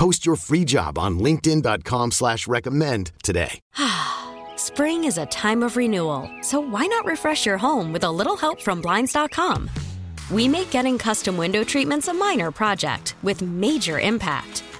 Post 0.00 0.24
your 0.24 0.36
free 0.36 0.64
job 0.64 0.96
on 0.96 1.18
linkedin.com 1.18 2.12
slash 2.12 2.48
recommend 2.48 3.12
today. 3.22 3.60
Spring 4.56 5.04
is 5.04 5.18
a 5.18 5.26
time 5.26 5.62
of 5.62 5.76
renewal, 5.76 6.26
so 6.40 6.58
why 6.58 6.86
not 6.86 7.04
refresh 7.04 7.44
your 7.44 7.58
home 7.58 7.92
with 7.92 8.04
a 8.04 8.10
little 8.10 8.34
help 8.34 8.62
from 8.62 8.80
Blinds.com? 8.80 9.68
We 10.30 10.48
make 10.48 10.70
getting 10.70 10.96
custom 10.96 11.36
window 11.36 11.62
treatments 11.64 12.08
a 12.08 12.14
minor 12.14 12.50
project 12.50 13.14
with 13.22 13.42
major 13.42 14.00
impact. 14.00 14.62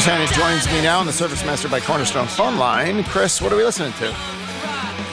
Chris 0.00 0.04
Hanna 0.04 0.26
joins 0.32 0.66
me 0.72 0.80
now 0.80 0.98
on 0.98 1.04
the 1.04 1.12
Service 1.12 1.44
Master 1.44 1.68
by 1.68 1.78
Cornerstone 1.78 2.26
phone 2.26 2.56
line. 2.56 3.04
Chris, 3.04 3.42
what 3.42 3.52
are 3.52 3.56
we 3.56 3.64
listening 3.64 3.92
to? 3.92 4.06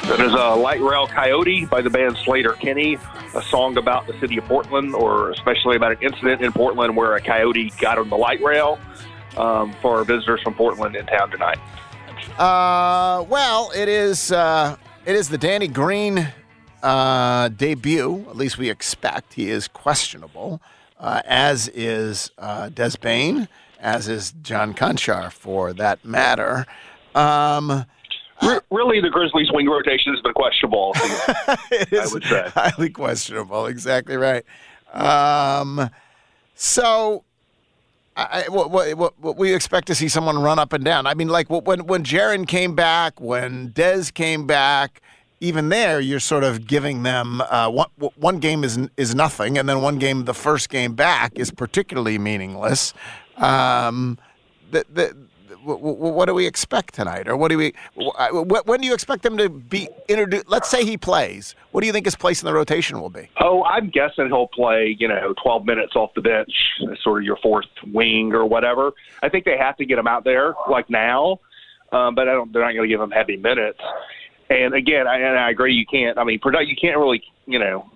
That 0.08 0.22
is 0.22 0.32
a 0.32 0.56
Light 0.56 0.80
Rail 0.80 1.08
Coyote 1.08 1.66
by 1.66 1.82
the 1.82 1.90
band 1.90 2.16
Sleater-Kinney, 2.16 2.98
a 3.36 3.42
song 3.42 3.78
about 3.78 4.08
the 4.08 4.18
city 4.22 4.38
of 4.38 4.46
Portland, 4.46 4.96
or 4.96 5.32
especially 5.32 5.76
about 5.76 5.92
an 5.92 5.98
incident 6.02 6.42
in 6.42 6.54
Portland 6.54 6.96
where 6.96 7.16
a 7.16 7.22
coyote 7.22 7.70
got 7.82 7.98
on 7.98 8.08
the 8.08 8.16
light 8.16 8.42
rail 8.42 8.80
um, 9.36 9.76
for 9.82 10.06
visitors 10.06 10.42
from 10.42 10.54
Portland 10.54 10.96
in 10.96 11.06
town 11.06 11.32
tonight. 11.32 11.60
Uh, 12.40 13.26
well, 13.28 13.70
it 13.76 13.90
is 13.90 14.32
uh, 14.32 14.78
it 15.06 15.18
is 15.18 15.28
the 15.28 15.38
Danny 15.38 15.68
Green 15.68 16.32
uh, 16.82 17.50
debut. 17.50 18.26
At 18.30 18.38
least 18.38 18.58
we 18.58 18.70
expect 18.70 19.34
he 19.34 19.50
is 19.50 19.68
questionable, 19.68 20.62
uh, 20.98 21.24
as 21.26 21.68
is 21.74 22.32
uh, 22.38 22.70
Des 22.70 22.92
Bane, 23.02 23.50
as 23.80 24.08
is 24.08 24.34
John 24.42 24.74
Conchar, 24.74 25.32
for 25.32 25.74
that 25.74 26.04
matter. 26.04 26.66
Um, 27.16 27.86
really, 28.72 29.02
the 29.02 29.10
Grizzlies' 29.10 29.52
wing 29.52 29.68
rotation 29.68 30.14
has 30.14 30.22
been 30.22 30.34
questionable. 30.34 30.94
it 31.72 31.94
is 31.94 32.10
I 32.10 32.14
would 32.14 32.24
say. 32.24 32.50
highly 32.54 32.90
questionable. 32.90 33.66
Exactly 33.66 34.16
right. 34.18 34.44
Um, 34.94 35.90
so, 36.56 37.24
I, 38.16 38.46
what, 38.50 38.72
what, 38.72 39.20
what 39.20 39.38
we 39.38 39.54
expect 39.54 39.88
to 39.88 39.96
see 39.96 40.08
someone 40.08 40.40
run 40.40 40.58
up 40.60 40.74
and 40.74 40.84
down. 40.84 41.06
I 41.06 41.14
mean, 41.14 41.28
like 41.28 41.50
when 41.50 41.86
when 41.86 42.04
Jaren 42.04 42.48
came 42.48 42.74
back, 42.76 43.22
when 43.22 43.72
Dez 43.72 44.12
came 44.14 44.48
back, 44.48 45.02
even 45.40 45.70
there, 45.70 46.00
you're 46.00 46.20
sort 46.20 46.44
of 46.44 46.66
giving 46.66 47.04
them 47.04 47.42
uh, 47.42 47.70
one 47.70 47.90
one 48.16 48.40
game 48.40 48.64
is 48.64 48.80
is 48.98 49.14
nothing, 49.14 49.58
and 49.58 49.70
then 49.70 49.82
one 49.82 50.00
game, 50.00 50.26
the 50.26 50.34
first 50.34 50.70
game 50.70 50.94
back, 50.94 51.38
is 51.38 51.52
particularly 51.52 52.18
meaningless. 52.18 52.94
Um, 53.38 54.18
the, 54.72 54.86
the, 54.94 55.16
wh- 55.66 55.80
wh- 55.80 56.00
what 56.16 56.26
do 56.26 56.34
we 56.34 56.46
expect 56.48 56.94
tonight, 56.96 57.28
or 57.28 57.38
what 57.38 57.50
do 57.50 57.58
we? 57.58 57.74
wh- 58.00 58.16
wh- 58.32 58.68
When 58.68 58.82
do 58.82 58.88
you 58.88 58.94
expect 58.94 59.24
them 59.24 59.38
to 59.38 59.50
be 59.50 59.90
introduced? 60.08 60.50
Let's 60.50 60.70
say 60.70 60.84
he 60.86 60.98
plays. 60.98 61.56
What 61.72 61.82
do 61.82 61.88
you 61.88 61.94
think 61.94 62.06
his 62.06 62.16
place 62.16 62.42
in 62.42 62.46
the 62.48 62.54
rotation 62.54 63.00
will 63.00 63.10
be? 63.10 63.30
Oh, 63.40 63.64
I'm 63.64 63.90
guessing 63.90 64.28
he'll 64.28 64.48
play, 64.48 64.96
you 65.00 65.08
know, 65.08 65.34
12 65.42 65.66
minutes 65.66 65.96
off 65.96 66.14
the 66.16 66.22
bench, 66.22 66.52
sort 67.02 67.22
of 67.22 67.26
your 67.26 67.38
fourth 67.38 67.66
wing 67.92 68.34
or 68.34 68.46
whatever. 68.46 68.92
I 69.22 69.30
think 69.30 69.46
they 69.46 69.58
have 69.58 69.78
to 69.78 69.86
get 69.86 69.98
him 70.00 70.08
out 70.08 70.24
there 70.24 70.56
like 70.70 70.90
now, 70.90 71.40
um, 71.92 72.16
but 72.16 72.28
I 72.28 72.34
don't. 72.34 72.52
They're 72.52 72.64
not 72.64 72.74
going 72.74 72.84
to 72.84 72.94
give 72.94 73.02
him 73.02 73.12
heavy 73.12 73.38
minutes. 73.38 73.80
And 74.50 74.74
again, 74.74 75.08
I, 75.08 75.18
and 75.20 75.38
I 75.38 75.50
agree. 75.50 75.74
You 75.74 75.86
can't. 75.86 76.18
I 76.18 76.24
mean, 76.24 76.40
product. 76.40 76.68
You 76.70 76.76
can't 76.76 76.98
really, 76.98 77.22
you 77.46 77.60
know, 77.60 77.90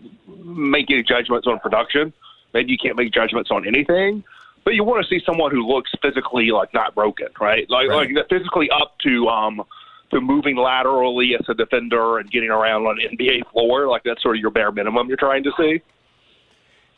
make 0.44 0.92
any 0.92 1.02
judgments 1.04 1.48
on 1.48 1.60
production. 1.60 2.14
Maybe 2.54 2.72
you 2.74 2.78
can't 2.78 2.98
make 2.98 3.14
judgments 3.14 3.50
on 3.52 3.66
anything. 3.66 4.24
But 4.64 4.76
you 4.76 4.84
want 4.84 5.04
to 5.06 5.10
see 5.10 5.24
someone 5.26 5.52
who 5.52 5.66
looks 5.68 5.92
physically 6.02 6.52
like 6.52 6.74
not 6.74 6.94
broken, 6.96 7.28
right? 7.40 7.68
Like 7.70 7.90
Right. 7.90 8.14
like 8.16 8.30
physically 8.30 8.70
up 8.70 8.98
to 9.00 9.28
um 9.28 9.64
to 10.12 10.20
moving 10.22 10.58
laterally 10.58 11.36
as 11.40 11.46
a 11.50 11.54
defender 11.54 12.18
and 12.20 12.30
getting 12.30 12.50
around 12.50 12.86
on 12.86 13.00
an 13.02 13.18
NBA 13.18 13.50
floor. 13.52 13.88
Like 13.88 14.04
that's 14.04 14.22
sort 14.22 14.36
of 14.36 14.42
your 14.42 14.52
bare 14.52 14.72
minimum 14.72 15.08
you're 15.08 15.18
trying 15.18 15.44
to 15.44 15.52
see. 15.58 15.82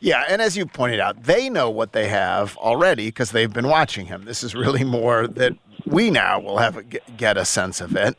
Yeah, 0.00 0.24
and 0.28 0.42
as 0.42 0.56
you 0.56 0.66
pointed 0.66 1.00
out, 1.00 1.22
they 1.22 1.48
know 1.48 1.70
what 1.70 1.92
they 1.92 2.08
have 2.08 2.56
already 2.58 3.06
because 3.06 3.30
they've 3.30 3.52
been 3.52 3.68
watching 3.68 4.04
him. 4.06 4.24
This 4.26 4.42
is 4.42 4.54
really 4.54 4.84
more 4.84 5.26
that 5.26 5.54
we 5.86 6.10
now 6.10 6.40
will 6.40 6.58
have 6.58 6.76
a, 6.76 6.82
get- 6.82 7.36
a 7.38 7.44
sense 7.46 7.80
of 7.80 7.96
it. 7.96 8.14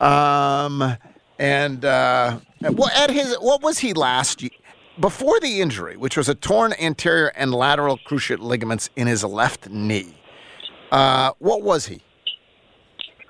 Um, 0.00 0.96
and 1.38 1.84
uh, 1.84 2.40
well, 2.62 2.90
at 2.96 3.10
his 3.10 3.36
what 3.40 3.62
was 3.62 3.78
he 3.78 3.92
last 3.92 4.42
before 5.00 5.40
the 5.40 5.60
injury, 5.60 5.96
which 5.96 6.16
was 6.16 6.28
a 6.28 6.34
torn 6.34 6.72
anterior 6.80 7.28
and 7.36 7.52
lateral 7.54 7.98
cruciate 7.98 8.38
ligaments 8.40 8.90
in 8.96 9.06
his 9.06 9.24
left 9.24 9.68
knee? 9.70 10.14
Uh, 10.92 11.32
what 11.38 11.62
was 11.62 11.86
he? 11.86 12.00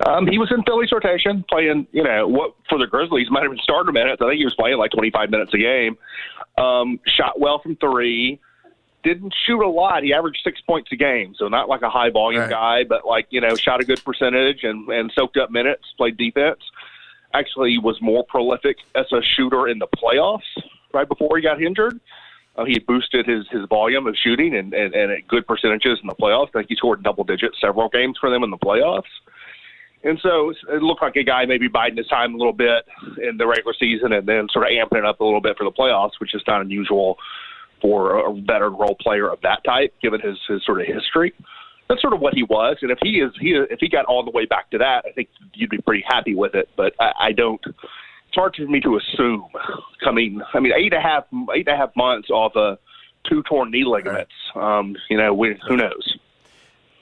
Um, 0.07 0.27
he 0.27 0.39
was 0.39 0.51
in 0.51 0.63
Philly's 0.65 0.91
rotation, 0.93 1.45
playing, 1.51 1.87
you 1.93 2.03
know, 2.03 2.27
what 2.27 2.55
for 2.69 2.79
the 2.79 2.87
Grizzlies 2.87 3.31
might 3.31 3.43
have 3.43 3.51
been 3.53 3.61
starter 3.63 3.93
minutes. 3.93 4.23
I 4.23 4.29
think 4.29 4.39
he 4.39 4.45
was 4.45 4.55
playing 4.55 4.79
like 4.79 4.93
25 4.93 5.31
minutes 5.31 5.53
a 5.53 5.59
game. 5.59 5.99
Um, 6.57 6.99
shot 7.17 7.39
well 7.39 7.59
from 7.63 7.77
three. 7.77 8.41
Didn't 9.03 9.35
shoot 9.47 9.63
a 9.63 9.69
lot. 9.69 10.03
He 10.03 10.13
averaged 10.13 10.41
six 10.43 10.61
points 10.63 10.91
a 10.93 10.97
game, 10.97 11.35
so 11.39 11.49
not 11.49 11.69
like 11.69 11.83
a 11.83 11.89
high 11.91 12.11
volume 12.11 12.43
Right. 12.43 12.51
guy, 12.51 12.85
but 12.85 13.07
like 13.07 13.27
you 13.31 13.41
know, 13.41 13.55
shot 13.57 13.81
a 13.81 13.85
good 13.85 14.03
percentage 14.05 14.63
and 14.63 14.89
and 14.89 15.11
soaked 15.15 15.37
up 15.37 15.51
minutes. 15.51 15.85
Played 15.97 16.17
defense. 16.17 16.61
Actually, 17.33 17.79
was 17.79 17.97
more 18.03 18.25
prolific 18.25 18.77
as 18.95 19.07
a 19.13 19.21
shooter 19.37 19.69
in 19.69 19.79
the 19.79 19.87
playoffs. 19.89 20.41
Right 20.93 21.09
before 21.09 21.37
he 21.37 21.43
got 21.43 21.63
injured, 21.63 22.01
uh, 22.57 22.65
he 22.65 22.79
boosted 22.79 23.27
his 23.27 23.47
his 23.51 23.67
volume 23.69 24.07
of 24.07 24.17
shooting 24.17 24.57
and, 24.57 24.75
and 24.75 24.95
and 24.95 25.13
at 25.13 25.29
good 25.29 25.47
percentages 25.47 25.99
in 26.03 26.09
the 26.09 26.15
playoffs. 26.15 26.49
I 26.49 26.61
think 26.61 26.69
he 26.69 26.77
scored 26.77 27.03
double 27.03 27.25
digits 27.25 27.61
several 27.61 27.89
games 27.89 28.17
for 28.21 28.31
them 28.31 28.43
in 28.43 28.51
the 28.51 28.59
playoffs. 28.59 29.03
And 30.03 30.19
so 30.23 30.51
it 30.69 30.83
looked 30.83 31.03
like 31.03 31.17
a 31.17 31.23
guy 31.23 31.45
maybe 31.45 31.69
biding 31.69 31.99
his 31.99 32.07
time 32.07 32.35
a 32.35 32.39
little 32.39 32.55
bit 32.55 32.87
in 33.23 33.37
the 33.37 33.47
regular 33.47 33.75
season 33.79 34.13
and 34.13 34.27
then 34.27 34.49
sort 34.51 34.65
of 34.65 34.71
amping 34.71 34.99
it 34.99 35.05
up 35.05 35.21
a 35.21 35.25
little 35.25 35.43
bit 35.43 35.59
for 35.59 35.65
the 35.65 35.71
playoffs, 35.71 36.13
which 36.19 36.35
is 36.35 36.43
not 36.47 36.63
unusual 36.63 37.19
for 37.83 38.19
a 38.27 38.35
veteran 38.41 38.75
role 38.75 38.97
player 39.01 39.29
of 39.29 39.41
that 39.43 39.63
type, 39.65 39.95
given 40.01 40.21
his, 40.21 40.39
his 40.49 40.65
sort 40.65 40.81
of 40.81 40.87
history. 40.87 41.35
That's 41.89 42.01
sort 42.01 42.15
of 42.15 42.21
what 42.21 42.35
he 42.35 42.45
was. 42.45 42.79
And 42.83 42.91
if 42.91 42.99
he 43.03 43.21
is, 43.21 43.33
he 43.39 43.51
if 43.51 43.81
he 43.81 43.89
got 43.89 44.05
all 44.07 44.25
the 44.25 44.31
way 44.31 44.47
back 44.47 44.71
to 44.71 44.79
that, 44.79 45.05
I 45.07 45.13
think 45.13 45.29
you'd 45.55 45.71
be 45.71 45.79
pretty 45.79 46.05
happy 46.07 46.35
with 46.35 46.55
it. 46.55 46.69
But 46.77 46.95
I, 46.99 47.13
I 47.19 47.33
don't. 47.33 47.61
It's 48.31 48.37
hard 48.37 48.55
for 48.55 48.63
me 48.63 48.81
to 48.83 48.97
assume. 48.97 49.45
Coming, 50.05 50.41
I 50.55 50.61
mean, 50.61 50.73
eight 50.73 50.95
and 50.95 51.05
a 51.05 51.07
half, 51.07 51.25
eight 51.53 51.67
and 51.67 51.75
a 51.75 51.77
half 51.77 51.91
months 51.97 52.31
off 52.31 52.55
a 52.55 52.79
two 53.29 53.43
torn 53.43 53.73
knee 53.73 53.85
ligaments. 53.85 54.31
Um, 54.55 54.95
you 55.09 55.17
know, 55.17 55.35
we, 55.35 55.59
who 55.67 55.77
knows? 55.77 56.17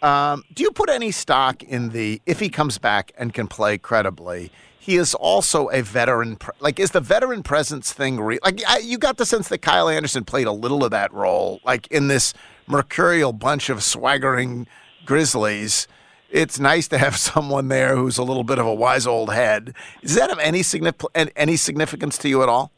Um, 0.01 0.43
do 0.55 0.63
you 0.63 0.71
put 0.71 0.89
any 0.89 1.11
stock 1.11 1.63
in 1.63 1.91
the 1.91 2.23
if 2.25 2.41
he 2.41 2.49
comes 2.49 2.79
back 2.79 3.13
and 3.19 3.35
can 3.35 3.47
play 3.47 3.77
credibly? 3.77 4.51
He 4.79 4.97
is 4.97 5.15
also 5.15 5.69
a 5.69 5.83
veteran. 5.83 6.37
Pre- 6.37 6.55
like, 6.61 6.81
is 6.81 6.93
the 6.93 7.01
veteran 7.01 7.43
presence 7.43 7.93
thing 7.93 8.19
real? 8.19 8.39
Like, 8.43 8.63
I, 8.67 8.79
you 8.79 8.97
got 8.97 9.19
the 9.19 9.27
sense 9.27 9.49
that 9.49 9.59
Kyle 9.59 9.91
Anderson 9.91 10.25
played 10.25 10.47
a 10.47 10.53
little 10.53 10.83
of 10.83 10.93
that 10.93 11.13
role, 11.13 11.61
like 11.63 11.89
in 11.89 12.09
this 12.09 12.33
mercurial 12.67 13.35
bunch 13.35 13.69
of 13.69 13.83
swaggering 13.83 14.67
Grizzlies. 15.05 15.89
It's 16.31 16.59
nice 16.61 16.89
to 16.89 16.99
have 16.99 17.17
someone 17.31 17.69
there 17.69 17.97
who's 17.97 18.19
a 18.19 18.23
little 18.23 18.45
bit 18.45 18.59
of 18.59 18.67
a 18.67 18.75
wise 18.75 19.07
old 19.07 19.33
head. 19.33 19.75
Does 20.03 20.15
that 20.17 20.31
have 20.31 20.39
any 20.39 20.63
significant 20.63 21.31
any 21.37 21.57
significance 21.57 22.19
to 22.19 22.29
you 22.29 22.43
at 22.43 22.49
all? 22.49 22.73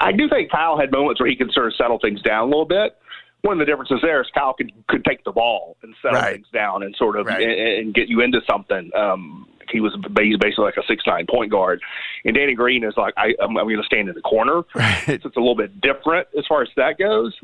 I 0.00 0.12
do 0.12 0.28
think 0.28 0.50
Kyle 0.50 0.78
had 0.78 0.92
moments 0.92 1.20
where 1.20 1.28
he 1.28 1.34
could 1.36 1.50
sort 1.52 1.66
of 1.66 1.74
settle 1.74 1.98
things 1.98 2.20
down 2.22 2.42
a 2.42 2.46
little 2.46 2.66
bit, 2.66 2.96
one 3.42 3.52
of 3.54 3.58
the 3.60 3.64
differences 3.64 3.98
there 4.02 4.20
is 4.20 4.26
Kyle 4.34 4.52
could 4.54 4.70
could 4.88 5.04
take 5.04 5.24
the 5.24 5.32
ball 5.32 5.76
and 5.82 5.94
settle 6.02 6.20
Right. 6.20 6.34
things 6.34 6.46
down 6.52 6.82
and 6.82 6.94
sort 6.96 7.16
of 7.16 7.26
Right. 7.26 7.42
and, 7.42 7.52
and 7.52 7.94
get 7.94 8.08
you 8.08 8.20
into 8.20 8.40
something. 8.48 8.90
Um, 8.94 9.48
he 9.70 9.80
was 9.80 9.92
he's 10.20 10.36
basically 10.38 10.64
like 10.64 10.76
a 10.76 10.82
six 10.88 11.04
nine 11.06 11.26
point 11.28 11.50
guard, 11.50 11.80
and 12.24 12.34
Danny 12.34 12.54
Green 12.54 12.84
is 12.84 12.94
like 12.96 13.14
I, 13.16 13.34
I'm, 13.40 13.56
I'm 13.56 13.66
going 13.66 13.76
to 13.78 13.82
stand 13.84 14.08
in 14.08 14.14
the 14.14 14.20
corner. 14.22 14.62
Right. 14.74 15.02
So 15.06 15.12
it's 15.14 15.36
a 15.36 15.40
little 15.40 15.54
bit 15.56 15.80
different 15.80 16.26
as 16.38 16.44
far 16.48 16.62
as 16.62 16.68
that 16.76 16.98
goes. 16.98 17.34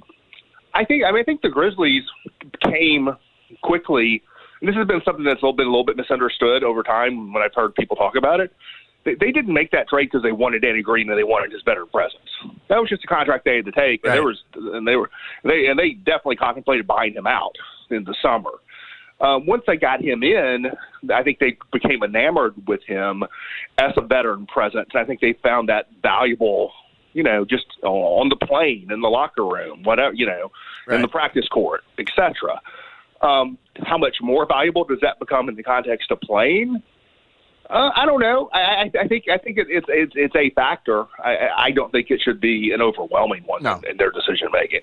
I 0.74 0.84
think 0.84 1.04
I 1.04 1.10
mean 1.12 1.20
I 1.20 1.24
think 1.24 1.42
the 1.42 1.48
Grizzlies 1.50 2.02
came 2.64 3.08
quickly. 3.62 4.22
And 4.64 4.72
this 4.72 4.78
has 4.78 4.86
been 4.86 5.02
something 5.04 5.24
that's 5.26 5.42
a 5.42 5.44
little 5.44 5.52
bit 5.52 5.66
a 5.66 5.68
little 5.68 5.84
bit 5.84 5.98
misunderstood 5.98 6.64
over 6.64 6.82
time 6.82 7.34
when 7.34 7.42
I've 7.42 7.52
heard 7.54 7.74
people 7.74 7.96
talk 7.96 8.16
about 8.16 8.40
it. 8.40 8.50
They, 9.04 9.12
they 9.14 9.30
didn't 9.30 9.52
make 9.52 9.70
that 9.72 9.90
trade 9.90 10.06
because 10.06 10.22
they 10.22 10.32
wanted 10.32 10.62
Danny 10.62 10.80
Green 10.80 11.10
and 11.10 11.18
they 11.18 11.22
wanted 11.22 11.52
his 11.52 11.60
better 11.64 11.84
presence. 11.84 12.24
That 12.70 12.80
was 12.80 12.88
just 12.88 13.04
a 13.04 13.06
contract 13.06 13.44
they 13.44 13.56
had 13.56 13.66
to 13.66 13.72
take, 13.72 14.02
and 14.02 14.08
Right. 14.08 14.14
there 14.14 14.22
was 14.24 14.42
and 14.54 14.88
they 14.88 14.96
were 14.96 15.10
they 15.42 15.66
and 15.66 15.78
they 15.78 15.90
definitely 15.90 16.36
contemplated 16.36 16.86
buying 16.86 17.12
him 17.12 17.26
out 17.26 17.54
in 17.90 18.04
the 18.04 18.14
summer. 18.22 18.52
Um, 19.20 19.44
once 19.44 19.64
they 19.66 19.76
got 19.76 20.00
him 20.00 20.22
in, 20.22 20.68
I 21.12 21.22
think 21.22 21.40
they 21.40 21.58
became 21.70 22.02
enamored 22.02 22.54
with 22.66 22.82
him 22.84 23.22
as 23.76 23.92
a 23.98 24.00
veteran 24.00 24.46
presence. 24.46 24.88
And 24.94 25.02
I 25.02 25.04
think 25.04 25.20
they 25.20 25.34
found 25.42 25.68
that 25.68 25.88
valuable, 26.02 26.72
you 27.12 27.22
know, 27.22 27.44
just 27.44 27.66
on 27.82 28.30
the 28.30 28.36
plane, 28.36 28.88
in 28.90 29.02
the 29.02 29.08
locker 29.10 29.44
room, 29.44 29.82
whatever, 29.82 30.14
you 30.14 30.24
know, 30.24 30.50
in 30.90 31.02
the 31.02 31.08
practice 31.08 31.46
court, 31.48 31.84
etc. 31.98 32.32
Um, 33.24 33.58
how 33.84 33.96
much 33.98 34.16
more 34.20 34.46
valuable 34.46 34.84
does 34.84 34.98
that 35.02 35.18
become 35.18 35.48
in 35.48 35.56
the 35.56 35.62
context 35.62 36.10
of 36.10 36.20
playing? 36.20 36.82
Uh, 37.70 37.90
I 37.96 38.04
don't 38.04 38.20
know. 38.20 38.50
I, 38.52 38.58
I, 38.60 38.90
I 39.00 39.08
think 39.08 39.24
I 39.32 39.38
think 39.38 39.56
it, 39.58 39.66
it's 39.70 39.86
it's 39.88 40.12
it's 40.14 40.36
a 40.36 40.50
factor. 40.50 41.06
I, 41.24 41.48
I- 41.56 41.70
don't 41.70 41.90
think 41.90 42.10
it 42.10 42.20
should 42.22 42.40
be 42.40 42.72
an 42.72 42.82
overwhelming 42.82 43.42
one 43.46 43.62
No. 43.62 43.76
in, 43.78 43.92
in 43.92 43.96
their 43.96 44.10
decision 44.10 44.48
making. 44.52 44.80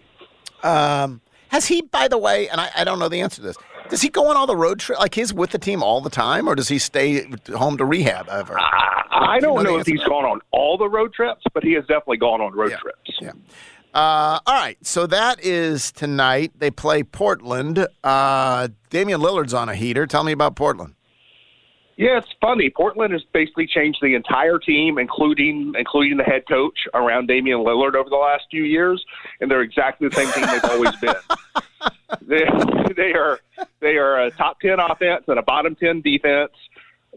Um, 0.64 1.22
has 1.50 1.68
he, 1.68 1.82
by 1.84 2.08
the 2.08 2.18
way, 2.18 2.48
and 2.50 2.60
I, 2.60 2.70
I 2.78 2.84
don't 2.84 2.98
know 3.00 3.08
the 3.10 3.22
answer 3.22 3.38
to 3.38 3.42
this, 3.44 3.58
does 3.90 4.02
he 4.02 4.10
go 4.10 4.28
on 4.28 4.36
all 4.38 4.48
the 4.48 4.56
road 4.58 4.80
trips? 4.80 5.00
Like 5.00 5.14
he's 5.14 5.34
with 5.34 5.52
the 5.52 5.60
team 5.60 5.84
all 5.84 6.02
the 6.02 6.10
time, 6.10 6.48
or 6.48 6.56
does 6.56 6.68
he 6.70 6.80
stay 6.80 7.26
home 7.56 7.78
to 7.78 7.86
rehab 7.86 8.28
ever? 8.30 8.60
I, 8.60 9.04
I 9.12 9.40
Do 9.40 9.48
you 9.48 9.54
don't 9.54 9.64
know 9.64 9.72
know 9.74 9.80
if 9.80 9.86
he's 9.88 10.04
gone 10.04 10.26
on 10.26 10.40
all 10.52 10.78
the 10.78 10.90
road 10.90 11.14
trips, 11.14 11.44
but 11.54 11.64
he 11.64 11.74
has 11.74 11.84
definitely 11.86 12.18
gone 12.18 12.42
on 12.42 12.54
road 12.54 12.72
Yeah. 12.72 12.78
trips. 12.78 13.12
Yeah. 13.22 13.32
Uh, 13.94 14.40
all 14.46 14.56
right, 14.56 14.78
so 14.86 15.06
that 15.08 15.44
is 15.44 15.92
tonight. 15.92 16.54
They 16.58 16.72
play 16.72 17.04
Portland. 17.04 17.88
Uh, 18.04 18.70
Damian 18.90 19.20
Lillard's 19.20 19.54
on 19.54 19.68
a 19.68 19.76
heater. 19.76 20.08
Tell 20.08 20.24
me 20.24 20.32
about 20.32 20.56
Portland. 20.56 20.96
Yeah, 21.98 22.18
it's 22.18 22.34
funny. 22.40 22.70
Portland 22.70 23.14
has 23.14 23.22
basically 23.34 23.68
changed 23.68 24.00
the 24.02 24.16
entire 24.16 24.58
team, 24.58 24.98
including 24.98 25.74
including 25.78 26.18
the 26.18 26.24
head 26.24 26.48
coach, 26.48 26.80
around 26.94 27.28
Damian 27.28 27.60
Lillard 27.60 27.96
over 27.96 28.10
the 28.10 28.16
last 28.16 28.46
few 28.50 28.64
years, 28.64 29.04
and 29.40 29.52
they're 29.52 29.62
exactly 29.62 30.08
the 30.08 30.16
same 30.16 30.32
team 30.32 30.46
they've 30.48 30.72
always 30.72 30.96
been. 30.98 31.14
They, 32.28 32.44
they 32.96 33.14
are 33.14 33.40
they 33.80 33.96
are 33.96 34.26
a 34.26 34.32
top 34.32 34.60
ten 34.60 34.80
offense 34.80 35.24
and 35.28 35.40
a 35.40 35.42
bottom 35.42 35.76
ten 35.76 36.02
defense. 36.02 36.52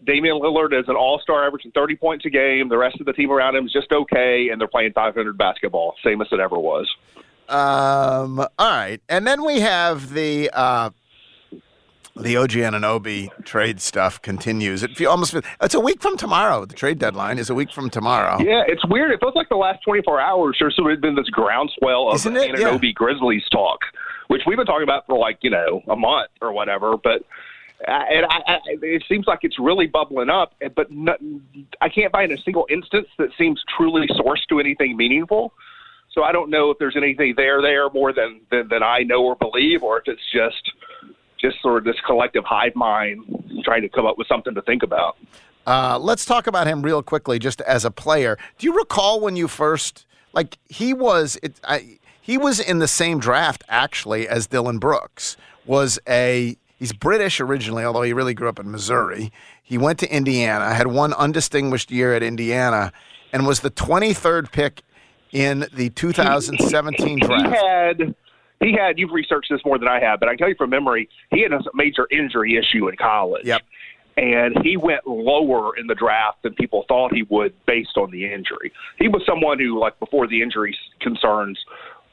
Damian 0.04 0.40
Lillard 0.40 0.78
is 0.78 0.88
an 0.88 0.96
all 0.96 1.20
star, 1.20 1.46
averaging 1.46 1.70
thirty 1.72 1.96
points 1.96 2.24
a 2.24 2.30
game. 2.30 2.68
The 2.68 2.78
rest 2.78 3.00
of 3.00 3.06
the 3.06 3.12
team 3.12 3.30
around 3.30 3.56
him 3.56 3.66
is 3.66 3.72
just 3.72 3.92
okay, 3.92 4.48
and 4.50 4.60
they're 4.60 4.68
playing 4.68 4.92
five 4.92 5.14
hundred 5.14 5.38
basketball, 5.38 5.94
same 6.04 6.20
as 6.20 6.28
it 6.32 6.40
ever 6.40 6.58
was. 6.58 6.88
Um, 7.48 8.40
all 8.40 8.48
right, 8.58 9.00
and 9.08 9.26
then 9.26 9.44
we 9.44 9.60
have 9.60 10.12
the 10.12 10.50
uh, 10.52 10.90
the 12.16 12.36
OG 12.36 12.50
Anunoby 12.50 13.28
trade 13.44 13.80
stuff 13.80 14.22
continues. 14.22 14.82
It 14.82 15.04
almost 15.04 15.34
it's 15.60 15.74
a 15.74 15.80
week 15.80 16.00
from 16.00 16.16
tomorrow. 16.16 16.64
The 16.64 16.74
trade 16.74 16.98
deadline 16.98 17.38
is 17.38 17.50
a 17.50 17.54
week 17.54 17.72
from 17.72 17.90
tomorrow. 17.90 18.38
Yeah, 18.40 18.62
it's 18.66 18.84
weird. 18.86 19.10
It 19.10 19.20
feels 19.20 19.34
like 19.34 19.48
the 19.48 19.56
last 19.56 19.80
24 19.84 20.20
hours 20.20 20.56
there's 20.60 20.76
sort 20.76 20.92
of 20.92 21.00
been 21.00 21.16
this 21.16 21.28
groundswell 21.30 22.08
of 22.08 22.16
Isn't 22.16 22.36
it? 22.36 22.58
Yeah. 22.58 22.68
Anunoby 22.68 22.94
Grizzlies 22.94 23.44
talk, 23.50 23.80
which 24.28 24.42
we've 24.46 24.56
been 24.56 24.66
talking 24.66 24.84
about 24.84 25.06
for 25.06 25.18
like, 25.18 25.38
you 25.42 25.50
know, 25.50 25.82
a 25.88 25.96
month 25.96 26.30
or 26.40 26.52
whatever. 26.52 26.96
But 26.96 27.22
and 27.86 28.26
I, 28.26 28.42
I, 28.46 28.58
it 28.66 29.04
seems 29.08 29.26
like 29.26 29.40
it's 29.42 29.58
really 29.58 29.86
bubbling 29.86 30.30
up, 30.30 30.54
but 30.74 30.90
no, 30.90 31.16
I 31.80 31.88
can't 31.88 32.12
find 32.12 32.32
a 32.32 32.38
single 32.38 32.66
instance 32.70 33.08
that 33.18 33.28
seems 33.36 33.62
truly 33.76 34.06
sourced 34.08 34.46
to 34.48 34.60
anything 34.60 34.96
meaningful. 34.96 35.52
So 36.12 36.22
I 36.22 36.32
don't 36.32 36.48
know 36.48 36.70
if 36.70 36.78
there's 36.78 36.96
anything 36.96 37.34
there 37.36 37.60
there 37.60 37.90
more 37.90 38.12
than, 38.12 38.40
than, 38.50 38.68
than 38.68 38.82
I 38.82 39.00
know 39.00 39.24
or 39.24 39.36
believe, 39.36 39.82
or 39.82 39.98
if 39.98 40.04
it's 40.06 40.22
just 40.32 40.72
just 41.40 41.60
sort 41.60 41.78
of 41.78 41.84
this 41.84 42.00
collective 42.06 42.44
hive 42.44 42.74
mind 42.74 43.22
trying 43.64 43.82
to 43.82 43.88
come 43.88 44.06
up 44.06 44.16
with 44.16 44.26
something 44.26 44.54
to 44.54 44.62
think 44.62 44.82
about. 44.82 45.16
Uh, 45.66 45.98
let's 45.98 46.24
talk 46.24 46.46
about 46.46 46.66
him 46.66 46.82
real 46.82 47.02
quickly, 47.02 47.38
just 47.38 47.60
as 47.62 47.84
a 47.84 47.90
player. 47.90 48.38
Do 48.58 48.66
you 48.66 48.76
recall 48.76 49.20
when 49.20 49.36
you 49.36 49.48
first 49.48 50.06
like 50.32 50.58
he 50.68 50.94
was? 50.94 51.38
It, 51.42 51.60
I, 51.64 51.98
he 52.20 52.38
was 52.38 52.60
in 52.60 52.78
the 52.78 52.88
same 52.88 53.18
draft 53.18 53.64
actually 53.68 54.26
as 54.28 54.46
Dillon 54.46 54.78
Brooks. 54.78 55.36
Was 55.66 55.98
a 56.08 56.56
he's 56.84 56.92
British 56.92 57.40
originally, 57.40 57.82
although 57.82 58.02
he 58.02 58.12
really 58.12 58.34
grew 58.34 58.46
up 58.46 58.58
in 58.58 58.70
Missouri. 58.70 59.32
He 59.62 59.78
went 59.78 59.98
to 60.00 60.14
Indiana, 60.14 60.74
had 60.74 60.88
one 60.88 61.14
undistinguished 61.14 61.90
year 61.90 62.14
at 62.14 62.22
Indiana, 62.22 62.92
and 63.32 63.46
was 63.46 63.60
the 63.60 63.70
23rd 63.70 64.52
pick 64.52 64.82
in 65.32 65.66
the 65.72 65.88
2017 65.88 67.08
he 67.08 67.16
draft. 67.16 67.56
had 67.56 68.14
he 68.60 68.72
had 68.72 68.98
you've 68.98 69.12
researched 69.12 69.50
this 69.50 69.62
more 69.64 69.78
than 69.78 69.88
I 69.88 69.98
have, 69.98 70.20
but 70.20 70.28
I 70.28 70.32
can 70.32 70.38
tell 70.40 70.48
you 70.50 70.56
from 70.56 70.68
memory, 70.68 71.08
he 71.30 71.40
had 71.40 71.54
a 71.54 71.60
major 71.72 72.06
injury 72.10 72.58
issue 72.58 72.86
in 72.88 72.96
college. 72.96 73.46
Yep. 73.46 73.62
And 74.18 74.58
he 74.62 74.76
went 74.76 75.06
lower 75.06 75.74
in 75.78 75.86
the 75.86 75.94
draft 75.94 76.42
than 76.42 76.52
people 76.52 76.84
thought 76.86 77.14
he 77.14 77.22
would 77.30 77.54
based 77.64 77.96
on 77.96 78.10
the 78.10 78.30
injury. 78.30 78.72
He 78.98 79.08
was 79.08 79.22
someone 79.26 79.58
who, 79.58 79.80
like 79.80 79.98
before 79.98 80.28
the 80.28 80.42
injury 80.42 80.76
concerns, 81.00 81.58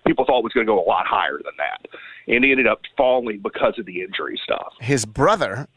people 0.08 0.24
thought 0.26 0.44
was 0.44 0.54
going 0.54 0.66
to 0.66 0.72
go 0.72 0.82
a 0.82 0.88
lot 0.88 1.06
higher 1.08 1.38
than 1.44 1.54
that. 1.58 1.88
And 2.28 2.44
he 2.44 2.52
ended 2.52 2.68
up 2.68 2.82
falling 2.96 3.40
because 3.40 3.78
of 3.78 3.86
the 3.86 4.02
injury 4.02 4.40
stuff. 4.44 4.74
his 4.80 5.06
brother, 5.06 5.68